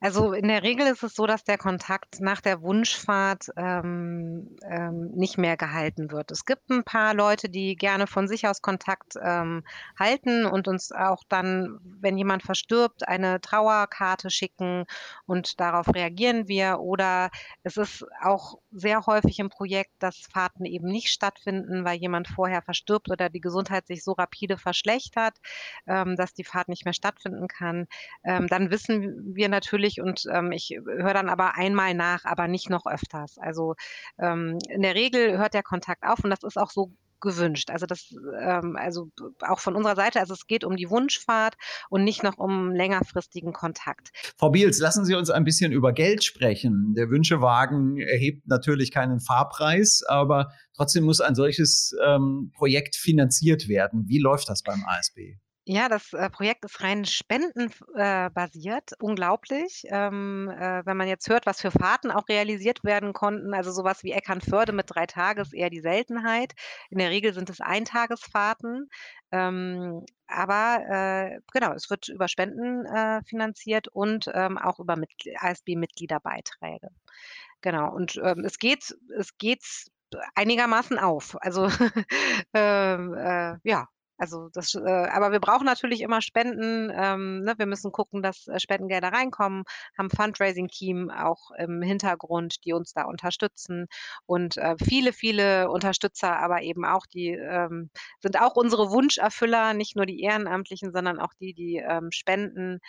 Also 0.02 0.32
in 0.32 0.48
der 0.48 0.62
Regel 0.62 0.86
ist 0.86 1.02
es 1.02 1.14
so, 1.14 1.26
dass 1.26 1.44
der 1.44 1.58
Kontakt 1.58 2.20
nach 2.20 2.40
der 2.40 2.62
Wunschfahrt 2.62 3.50
ähm, 3.56 4.56
ähm, 4.62 5.10
nicht 5.14 5.36
mehr 5.36 5.58
gehalten 5.58 6.10
wird. 6.10 6.30
Es 6.30 6.46
gibt 6.46 6.70
ein 6.70 6.84
paar 6.84 7.12
Leute, 7.12 7.50
die 7.50 7.76
gerne 7.76 8.06
von 8.06 8.26
sich 8.26 8.48
aus 8.48 8.62
Kontakt 8.62 9.16
ähm, 9.22 9.62
halten 9.98 10.46
und 10.46 10.68
uns 10.68 10.90
auch 10.90 11.22
dann, 11.28 11.78
wenn 12.00 12.16
jemand 12.16 12.42
verstirbt, 12.42 13.06
eine 13.06 13.42
Trauerkarte 13.42 14.30
schicken 14.30 14.86
und 15.26 15.60
darauf 15.60 15.94
reagieren 15.94 16.48
wir. 16.48 16.80
Oder 16.80 17.30
es 17.62 17.76
ist 17.76 18.06
auch 18.22 18.58
sehr 18.72 19.04
häufig 19.04 19.38
im 19.38 19.50
Projekt, 19.50 19.92
dass 19.98 20.16
Fahrten 20.32 20.64
eben 20.64 20.88
nicht 20.88 21.08
stattfinden, 21.08 21.84
weil 21.84 21.98
jemand 21.98 22.26
vorher 22.26 22.62
verstirbt 22.62 23.10
oder 23.10 23.28
die 23.28 23.42
Gesundheit 23.42 23.86
sich 23.86 24.02
so 24.02 24.12
rapide 24.12 24.56
verschlechtert, 24.56 25.36
ähm, 25.86 26.16
dass 26.16 26.32
die 26.32 26.44
Fahrt 26.44 26.68
nicht 26.68 26.86
mehr 26.86 26.94
stattfinden 26.94 27.48
kann. 27.48 27.86
Ähm, 28.24 28.46
dann 28.46 28.70
wissen 28.70 29.34
wir 29.34 29.50
natürlich, 29.50 29.89
natürlich 29.90 30.00
und 30.00 30.32
ähm, 30.32 30.52
ich 30.52 30.70
höre 30.84 31.14
dann 31.14 31.28
aber 31.28 31.56
einmal 31.56 31.94
nach, 31.94 32.24
aber 32.24 32.48
nicht 32.48 32.70
noch 32.70 32.86
öfters. 32.86 33.38
Also 33.38 33.74
ähm, 34.18 34.58
in 34.68 34.82
der 34.82 34.94
Regel 34.94 35.38
hört 35.38 35.54
der 35.54 35.62
Kontakt 35.62 36.04
auf 36.04 36.22
und 36.24 36.30
das 36.30 36.42
ist 36.42 36.56
auch 36.56 36.70
so 36.70 36.92
gewünscht. 37.20 37.68
Also 37.70 37.84
das, 37.84 38.14
ähm, 38.40 38.76
also 38.76 39.10
auch 39.46 39.60
von 39.60 39.76
unserer 39.76 39.94
Seite, 39.94 40.20
also 40.20 40.32
es 40.32 40.46
geht 40.46 40.64
um 40.64 40.76
die 40.76 40.88
Wunschfahrt 40.88 41.54
und 41.90 42.02
nicht 42.02 42.22
noch 42.22 42.38
um 42.38 42.72
längerfristigen 42.72 43.52
Kontakt. 43.52 44.08
Frau 44.38 44.48
Biels, 44.48 44.78
lassen 44.78 45.04
Sie 45.04 45.14
uns 45.14 45.28
ein 45.28 45.44
bisschen 45.44 45.70
über 45.70 45.92
Geld 45.92 46.24
sprechen. 46.24 46.94
Der 46.94 47.10
Wünschewagen 47.10 47.98
erhebt 47.98 48.48
natürlich 48.48 48.90
keinen 48.90 49.20
Fahrpreis, 49.20 50.02
aber 50.08 50.50
trotzdem 50.74 51.04
muss 51.04 51.20
ein 51.20 51.34
solches 51.34 51.94
ähm, 52.06 52.52
Projekt 52.54 52.96
finanziert 52.96 53.68
werden. 53.68 54.04
Wie 54.06 54.18
läuft 54.18 54.48
das 54.48 54.62
beim 54.62 54.82
ASB? 54.86 55.36
Ja, 55.72 55.88
das, 55.88 56.12
äh, 56.12 56.28
Projekt 56.30 56.64
ist 56.64 56.82
rein 56.82 57.04
spendenbasiert, 57.04 58.90
unglaublich. 58.98 59.84
Ähm, 59.86 60.48
äh, 60.50 60.84
wenn 60.84 60.96
man 60.96 61.06
jetzt 61.06 61.28
hört, 61.28 61.46
was 61.46 61.60
für 61.60 61.70
Fahrten 61.70 62.10
auch 62.10 62.28
realisiert 62.28 62.82
werden 62.82 63.12
konnten, 63.12 63.54
also 63.54 63.70
sowas 63.70 64.02
wie 64.02 64.10
Eckernförde 64.10 64.72
mit 64.72 64.86
3 64.92 65.06
Tage 65.06 65.42
ist 65.42 65.54
eher 65.54 65.70
die 65.70 65.78
Seltenheit. 65.80 66.54
In 66.90 66.98
der 66.98 67.10
Regel 67.10 67.32
sind 67.34 67.50
es 67.50 67.60
Eintagesfahrten. 67.60 68.88
Ähm, 69.30 70.04
aber, 70.26 70.80
äh, 71.36 71.40
genau, 71.52 71.72
es 71.74 71.88
wird 71.88 72.08
über 72.08 72.26
Spenden, 72.26 72.84
äh, 72.86 73.22
finanziert 73.22 73.86
und, 73.86 74.28
ähm, 74.34 74.58
auch 74.58 74.80
über 74.80 74.96
Mitgl 74.96 75.34
ASB-Mitgliederbeiträge. 75.38 76.88
Genau, 77.62 77.92
und, 77.94 78.16
es 78.16 78.58
geht 78.58 78.96
es 79.18 79.38
geht 79.38 79.62
einigermaßen 80.34 80.98
auf. 80.98 81.36
Also, 81.42 81.66
äh, 82.54 83.56
ja. 83.68 83.86
Also 84.20 84.50
das, 84.52 84.74
äh, 84.74 84.80
aber 84.80 85.32
wir 85.32 85.40
brauchen 85.40 85.64
natürlich 85.64 86.02
immer 86.02 86.20
Spenden. 86.20 86.92
Ähm, 86.94 87.42
ne? 87.42 87.54
Wir 87.56 87.64
müssen 87.64 87.90
gucken, 87.90 88.22
dass 88.22 88.46
äh, 88.48 88.60
Spendengelder 88.60 89.08
reinkommen, 89.08 89.64
haben 89.96 90.10
Fundraising-Team 90.10 91.10
auch 91.10 91.50
im 91.56 91.80
Hintergrund, 91.80 92.62
die 92.66 92.74
uns 92.74 92.92
da 92.92 93.04
unterstützen 93.04 93.86
und 94.26 94.58
äh, 94.58 94.76
viele, 94.78 95.14
viele 95.14 95.70
Unterstützer, 95.70 96.38
aber 96.38 96.60
eben 96.60 96.84
auch 96.84 97.06
die 97.06 97.30
ähm, 97.30 97.88
sind 98.20 98.38
auch 98.38 98.56
unsere 98.56 98.90
Wunscherfüller, 98.90 99.72
nicht 99.72 99.96
nur 99.96 100.04
die 100.04 100.20
Ehrenamtlichen, 100.20 100.92
sondern 100.92 101.18
auch 101.18 101.32
die, 101.40 101.54
die 101.54 101.76
ähm, 101.76 102.10
spenden 102.12 102.80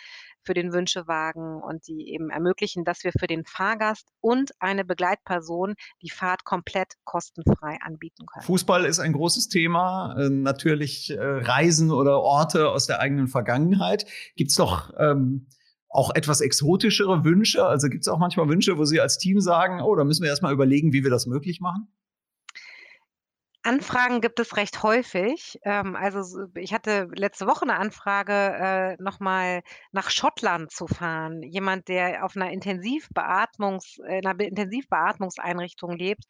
für 0.44 0.54
den 0.54 0.72
Wünschewagen 0.72 1.60
und 1.62 1.86
die 1.86 2.12
eben 2.12 2.30
ermöglichen, 2.30 2.84
dass 2.84 3.04
wir 3.04 3.12
für 3.18 3.26
den 3.26 3.44
Fahrgast 3.44 4.08
und 4.20 4.52
eine 4.60 4.84
Begleitperson 4.84 5.74
die 6.02 6.10
Fahrt 6.10 6.44
komplett 6.44 6.94
kostenfrei 7.04 7.78
anbieten 7.80 8.26
können. 8.26 8.44
Fußball 8.44 8.84
ist 8.84 8.98
ein 8.98 9.12
großes 9.12 9.48
Thema. 9.48 10.16
Äh, 10.18 10.30
natürlich 10.30 11.10
äh, 11.10 11.18
Reisen 11.18 11.90
oder 11.90 12.20
Orte 12.20 12.68
aus 12.68 12.86
der 12.86 13.00
eigenen 13.00 13.28
Vergangenheit. 13.28 14.06
Gibt 14.36 14.50
es 14.50 14.56
doch 14.56 14.92
ähm, 14.98 15.46
auch 15.88 16.14
etwas 16.14 16.40
exotischere 16.40 17.24
Wünsche? 17.24 17.64
Also 17.64 17.88
gibt 17.88 18.02
es 18.02 18.08
auch 18.08 18.18
manchmal 18.18 18.48
Wünsche, 18.48 18.78
wo 18.78 18.84
Sie 18.84 19.00
als 19.00 19.18
Team 19.18 19.40
sagen, 19.40 19.80
oh, 19.82 19.94
da 19.94 20.04
müssen 20.04 20.22
wir 20.22 20.30
erstmal 20.30 20.52
überlegen, 20.52 20.92
wie 20.92 21.04
wir 21.04 21.10
das 21.10 21.26
möglich 21.26 21.60
machen? 21.60 21.88
Anfragen 23.64 24.20
gibt 24.20 24.40
es 24.40 24.56
recht 24.56 24.82
häufig. 24.82 25.58
Ähm, 25.62 25.94
also 25.94 26.46
ich 26.56 26.74
hatte 26.74 27.08
letzte 27.14 27.46
Woche 27.46 27.62
eine 27.62 27.76
Anfrage, 27.76 28.32
äh, 28.32 29.02
noch 29.02 29.20
mal 29.20 29.62
nach 29.92 30.10
Schottland 30.10 30.72
zu 30.72 30.88
fahren. 30.88 31.42
Jemand, 31.42 31.86
der 31.86 32.24
auf 32.24 32.34
einer 32.34 32.50
Intensivbeatmungs 32.50 33.98
äh, 34.04 34.18
in 34.18 34.22
'ner 34.24 34.40
Intensivbeatmungseinrichtung 34.40 35.92
lebt. 35.96 36.24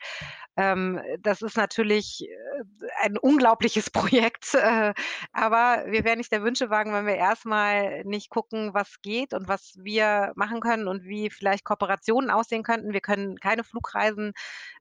Ähm, 0.59 1.01
das 1.21 1.41
ist 1.41 1.57
natürlich, 1.57 2.23
äh, 2.29 2.63
ein 3.03 3.17
unglaubliches 3.19 3.91
Projekt, 4.31 4.55
äh, 4.55 4.93
aber 5.33 5.85
wir 5.87 6.05
wären 6.05 6.19
nicht 6.19 6.33
der 6.33 6.43
Wünschewagen, 6.43 6.93
wenn 6.93 7.07
wir 7.07 7.17
erstmal 7.17 8.05
nicht 8.05 8.29
gucken, 8.31 8.75
was 8.75 9.01
geht 9.03 9.33
und 9.35 9.49
was 9.49 9.75
wir 9.83 10.33
machen 10.37 10.61
können 10.61 10.87
und 10.89 11.05
wie 11.05 11.31
vielleicht 11.31 11.65
Kooperationen 11.65 12.31
aussehen 12.31 12.63
könnten. 12.63 12.93
Wir 12.93 13.01
können 13.01 13.39
keine 13.39 13.65
Flugreisen 13.65 14.33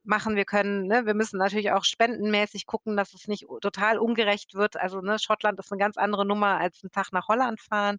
machen. 0.04 0.36
Wir 0.36 0.44
können 0.44 0.86
ne, 0.86 1.06
wir 1.06 1.14
müssen 1.14 1.38
natürlich 1.38 1.70
auch 1.72 1.84
spendenmäßig 2.42 2.66
gucken, 2.66 2.96
dass 2.96 3.14
es 3.14 3.28
nicht 3.28 3.46
total 3.60 3.98
ungerecht 3.98 4.54
wird. 4.54 4.76
Also, 4.76 5.00
ne, 5.00 5.18
Schottland 5.18 5.58
ist 5.58 5.72
eine 5.72 5.78
ganz 5.80 5.96
andere 5.96 6.26
Nummer 6.26 6.58
als 6.58 6.82
'n 6.82 6.90
Tag 6.90 7.12
nach 7.12 7.28
Holland 7.28 7.60
fahren. 7.60 7.98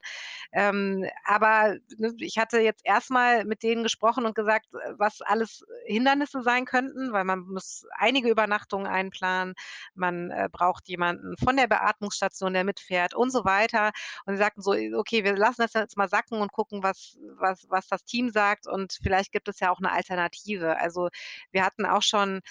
Ähm, 0.52 1.06
aber, 1.26 1.78
ne, 1.98 2.14
ich 2.20 2.38
hatte 2.38 2.60
jetzt 2.60 2.82
erstmal 2.86 3.46
mit 3.46 3.64
denen 3.64 3.84
gesprochen 3.84 4.26
und 4.26 4.36
gesagt, 4.36 4.68
äh, 4.74 4.94
was 4.98 5.22
alles 5.22 5.66
Hindernisse 5.86 6.42
sein 6.44 6.66
könnten, 6.66 7.12
weil 7.14 7.24
man 7.26 7.42
muss 7.42 7.86
einige 7.98 8.30
Übernachtungen 8.30 8.88
einplanen. 8.88 9.54
Man, 9.96 10.32
äh, 10.32 10.50
braucht 10.52 10.88
jemanden 10.88 11.36
von 11.38 11.58
der 11.58 11.68
Beatmungsstation, 11.68 12.54
der 12.54 12.64
mitfährt 12.64 13.14
und 13.16 13.32
so 13.32 13.46
weiter. 13.46 13.92
Und 14.26 14.36
sie 14.36 14.40
sagten 14.40 14.62
so: 14.62 14.72
„Okay, 14.74 15.24
wir 15.24 15.36
lassen 15.36 15.62
das 15.62 15.74
jetzt 15.74 15.98
mal 15.98 16.10
sacken 16.10 16.40
und 16.42 16.52
gucken, 16.52 16.84
was 16.84 17.18
was 17.38 17.66
was 17.70 17.88
das 17.88 18.04
Team 18.06 18.30
sagt 18.30 18.68
und 18.68 18.98
vielleicht 19.02 19.32
gibt 19.32 19.48
es 19.48 19.60
ja 19.60 19.72
auch 19.72 19.80
eine 19.80 19.92
Alternative.“ 19.92 20.78
Also, 20.80 21.10
wir 21.52 21.66
hatten 21.66 21.86
auch 21.86 22.02
schon 22.04 22.42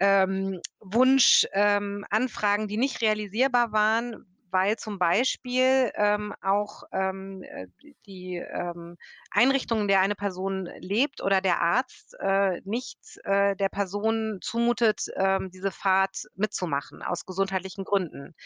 ähm, 0.00 0.60
Wunsch 0.80 1.46
ähm, 1.52 2.04
Anfragen, 2.10 2.68
die 2.68 2.76
nicht 2.76 3.00
realisierbar 3.00 3.72
waren, 3.72 4.26
weil 4.54 4.76
zum 4.76 5.00
Beispiel 5.00 5.90
ähm, 5.96 6.32
auch 6.40 6.84
ähm, 6.92 7.42
äh, 7.42 7.66
die 8.06 8.36
ähm, 8.36 8.96
Einrichtung, 9.32 9.80
in 9.80 9.88
der 9.88 10.00
eine 10.00 10.14
Person 10.14 10.70
lebt 10.78 11.20
oder 11.20 11.40
der 11.40 11.60
Arzt 11.60 12.14
äh, 12.20 12.60
nicht 12.64 12.98
äh, 13.24 13.56
der 13.56 13.68
Person 13.68 14.38
zumutet, 14.40 15.06
ähm, 15.16 15.50
diese 15.50 15.72
Fahrt 15.72 16.28
mitzumachen 16.36 17.02
aus 17.02 17.26
gesundheitlichen 17.26 17.84
Gründen. 17.84 18.36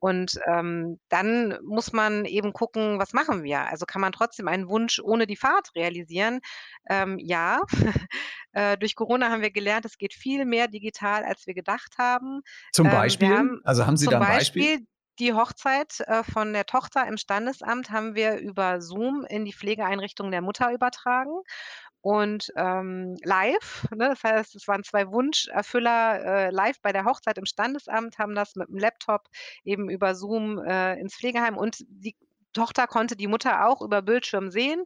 Und 0.00 0.40
ähm, 0.48 0.98
dann 1.08 1.56
muss 1.64 1.92
man 1.92 2.24
eben 2.24 2.52
gucken, 2.52 2.98
was 2.98 3.12
machen 3.12 3.44
wir? 3.44 3.60
Also 3.68 3.86
kann 3.86 4.00
man 4.00 4.10
trotzdem 4.10 4.48
einen 4.48 4.68
Wunsch 4.68 4.98
ohne 4.98 5.28
die 5.28 5.36
Fahrt 5.36 5.70
realisieren? 5.76 6.40
Ähm, 6.90 7.20
ja, 7.20 7.62
äh, 8.52 8.76
durch 8.78 8.96
Corona 8.96 9.30
haben 9.30 9.42
wir 9.42 9.52
gelernt, 9.52 9.84
es 9.84 9.96
geht 9.96 10.12
viel 10.12 10.44
mehr 10.44 10.66
digital, 10.66 11.22
als 11.22 11.46
wir 11.46 11.54
gedacht 11.54 11.98
haben. 11.98 12.40
Zum 12.72 12.90
Beispiel? 12.90 13.28
Ähm, 13.28 13.36
haben, 13.36 13.60
also 13.62 13.86
haben 13.86 13.96
Sie 13.96 14.06
da 14.06 14.18
ein 14.18 14.26
Beispiel? 14.26 14.62
Beispiel 14.62 14.86
die 15.18 15.32
Hochzeit, 15.34 16.00
äh, 16.00 16.22
von 16.24 16.52
der 16.52 16.66
Tochter 16.66 17.06
im 17.06 17.16
Standesamt 17.18 17.90
haben 17.90 18.14
wir 18.14 18.36
über 18.38 18.80
Zoom 18.80 19.24
in 19.28 19.44
die 19.44 19.52
Pflegeeinrichtung 19.52 20.30
der 20.30 20.42
Mutter 20.42 20.72
übertragen 20.72 21.32
und, 22.02 22.48
ähm, 22.56 23.16
live, 23.24 23.86
ne? 23.96 24.08
Das 24.10 24.24
heißt, 24.24 24.54
es 24.56 24.68
waren 24.68 24.84
2 24.84 25.08
Wunscherfüller, 25.12 26.48
äh, 26.48 26.50
live 26.50 26.80
bei 26.82 26.92
der 26.92 27.04
Hochzeit 27.04 27.38
im 27.38 27.46
Standesamt, 27.46 28.18
haben 28.18 28.34
das 28.34 28.56
mit 28.56 28.68
dem 28.68 28.78
Laptop 28.78 29.28
eben 29.64 29.90
über 29.90 30.14
Zoom, 30.14 30.58
äh, 30.58 30.94
ins 31.00 31.14
Pflegeheim 31.16 31.56
und 31.58 31.78
die 31.88 32.16
Tochter 32.52 32.86
konnte 32.86 33.16
die 33.16 33.26
Mutter 33.26 33.66
auch 33.66 33.82
über 33.82 34.02
Bildschirm 34.02 34.50
sehen. 34.50 34.84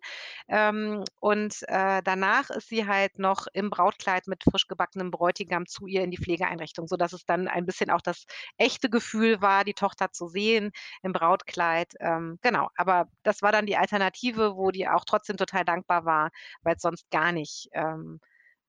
Ähm, 0.49 1.05
und, 1.21 1.63
äh, 1.69 2.03
danach 2.03 2.51
ist 2.51 2.69
sie 2.69 2.87
halt 2.87 3.19
noch 3.19 3.47
im 3.53 3.71
Brautkleid 3.71 4.27
mit 4.27 4.43
frisch 4.45 4.67
gebackenem 4.69 5.11
Bräutigam 5.11 5.67
zu 5.67 5.87
ihr 5.87 6.03
in 6.03 6.11
die 6.11 6.19
Pflegeeinrichtung, 6.19 6.87
sodass 6.87 7.13
es 7.13 7.25
dann 7.25 7.49
ein 7.49 7.67
bisschen 7.67 7.91
auch 7.91 8.01
das 8.01 8.25
echte 8.57 8.91
Gefühl 8.91 9.41
war, 9.41 9.65
die 9.65 9.75
Tochter 9.75 10.13
zu 10.13 10.29
sehen 10.29 10.71
im 11.03 11.13
Brautkleid. 11.13 11.93
Ähm, 12.01 12.39
genau, 12.43 12.69
aber 12.77 13.09
das 13.23 13.43
war 13.43 13.53
dann 13.53 13.67
die 13.67 13.77
Alternative, 13.77 14.57
wo 14.57 14.71
die 14.71 14.89
auch 14.89 15.05
trotzdem 15.05 15.37
total 15.37 15.65
dankbar 15.65 16.05
war, 16.05 16.31
weil's 16.63 16.83
sonst 16.83 17.11
gar 17.11 17.33
nicht, 17.33 17.69
ähm, 17.73 18.21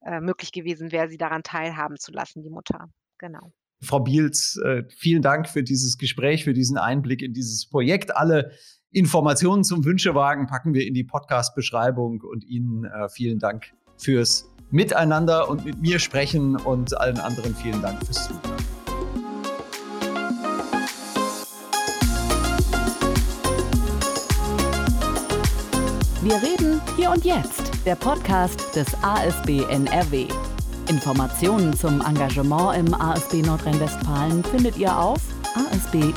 äh, 0.05 0.19
möglich 0.19 0.51
gewesen 0.51 0.91
wäre, 0.91 1.09
sie 1.09 1.17
daran 1.17 1.43
teilhaben 1.43 1.97
zu 1.97 2.11
lassen, 2.11 2.43
die 2.43 2.49
Mutter. 2.49 2.89
Genau. 3.17 3.51
Frau 3.81 3.99
Biels, 3.99 4.59
äh, 4.65 4.83
vielen 4.89 5.21
Dank 5.21 5.47
für 5.47 5.63
dieses 5.63 5.97
Gespräch, 5.97 6.43
für 6.43 6.53
diesen 6.53 6.77
Einblick 6.77 7.21
in 7.21 7.33
dieses 7.33 7.69
Projekt. 7.69 8.15
Alle 8.15 8.51
Informationen 8.91 9.63
zum 9.63 9.83
Wünschewagen 9.83 10.47
packen 10.47 10.73
wir 10.73 10.87
in 10.87 10.93
die 10.93 11.03
Podcast-Beschreibung 11.03 12.21
und 12.21 12.45
Ihnen 12.45 12.85
äh, 12.85 13.09
vielen 13.09 13.37
Dank 13.39 13.73
fürs 13.97 14.49
Miteinander 14.69 15.49
und 15.49 15.65
mit 15.65 15.81
mir 15.81 15.99
sprechen 15.99 16.55
und 16.55 16.97
allen 16.97 17.19
anderen 17.19 17.55
vielen 17.55 17.81
Dank 17.81 18.05
fürs 18.05 18.27
Zuhören. 18.27 18.41
Wir 26.21 26.35
reden 26.35 26.81
hier 26.97 27.11
und 27.11 27.23
jetzt, 27.23 27.71
der 27.85 27.95
Podcast 27.95 28.75
des 28.75 28.87
ASB 29.01 29.63
NRW. 29.69 30.27
Informationen 30.89 31.73
zum 31.73 32.01
Engagement 32.01 32.77
im 32.77 32.93
ASB 32.93 33.41
Nordrhein-Westfalen 33.41 34.43
findet 34.43 34.77
ihr 34.77 34.97
auf 34.97 35.21
asb-nrw.de. 35.55 36.07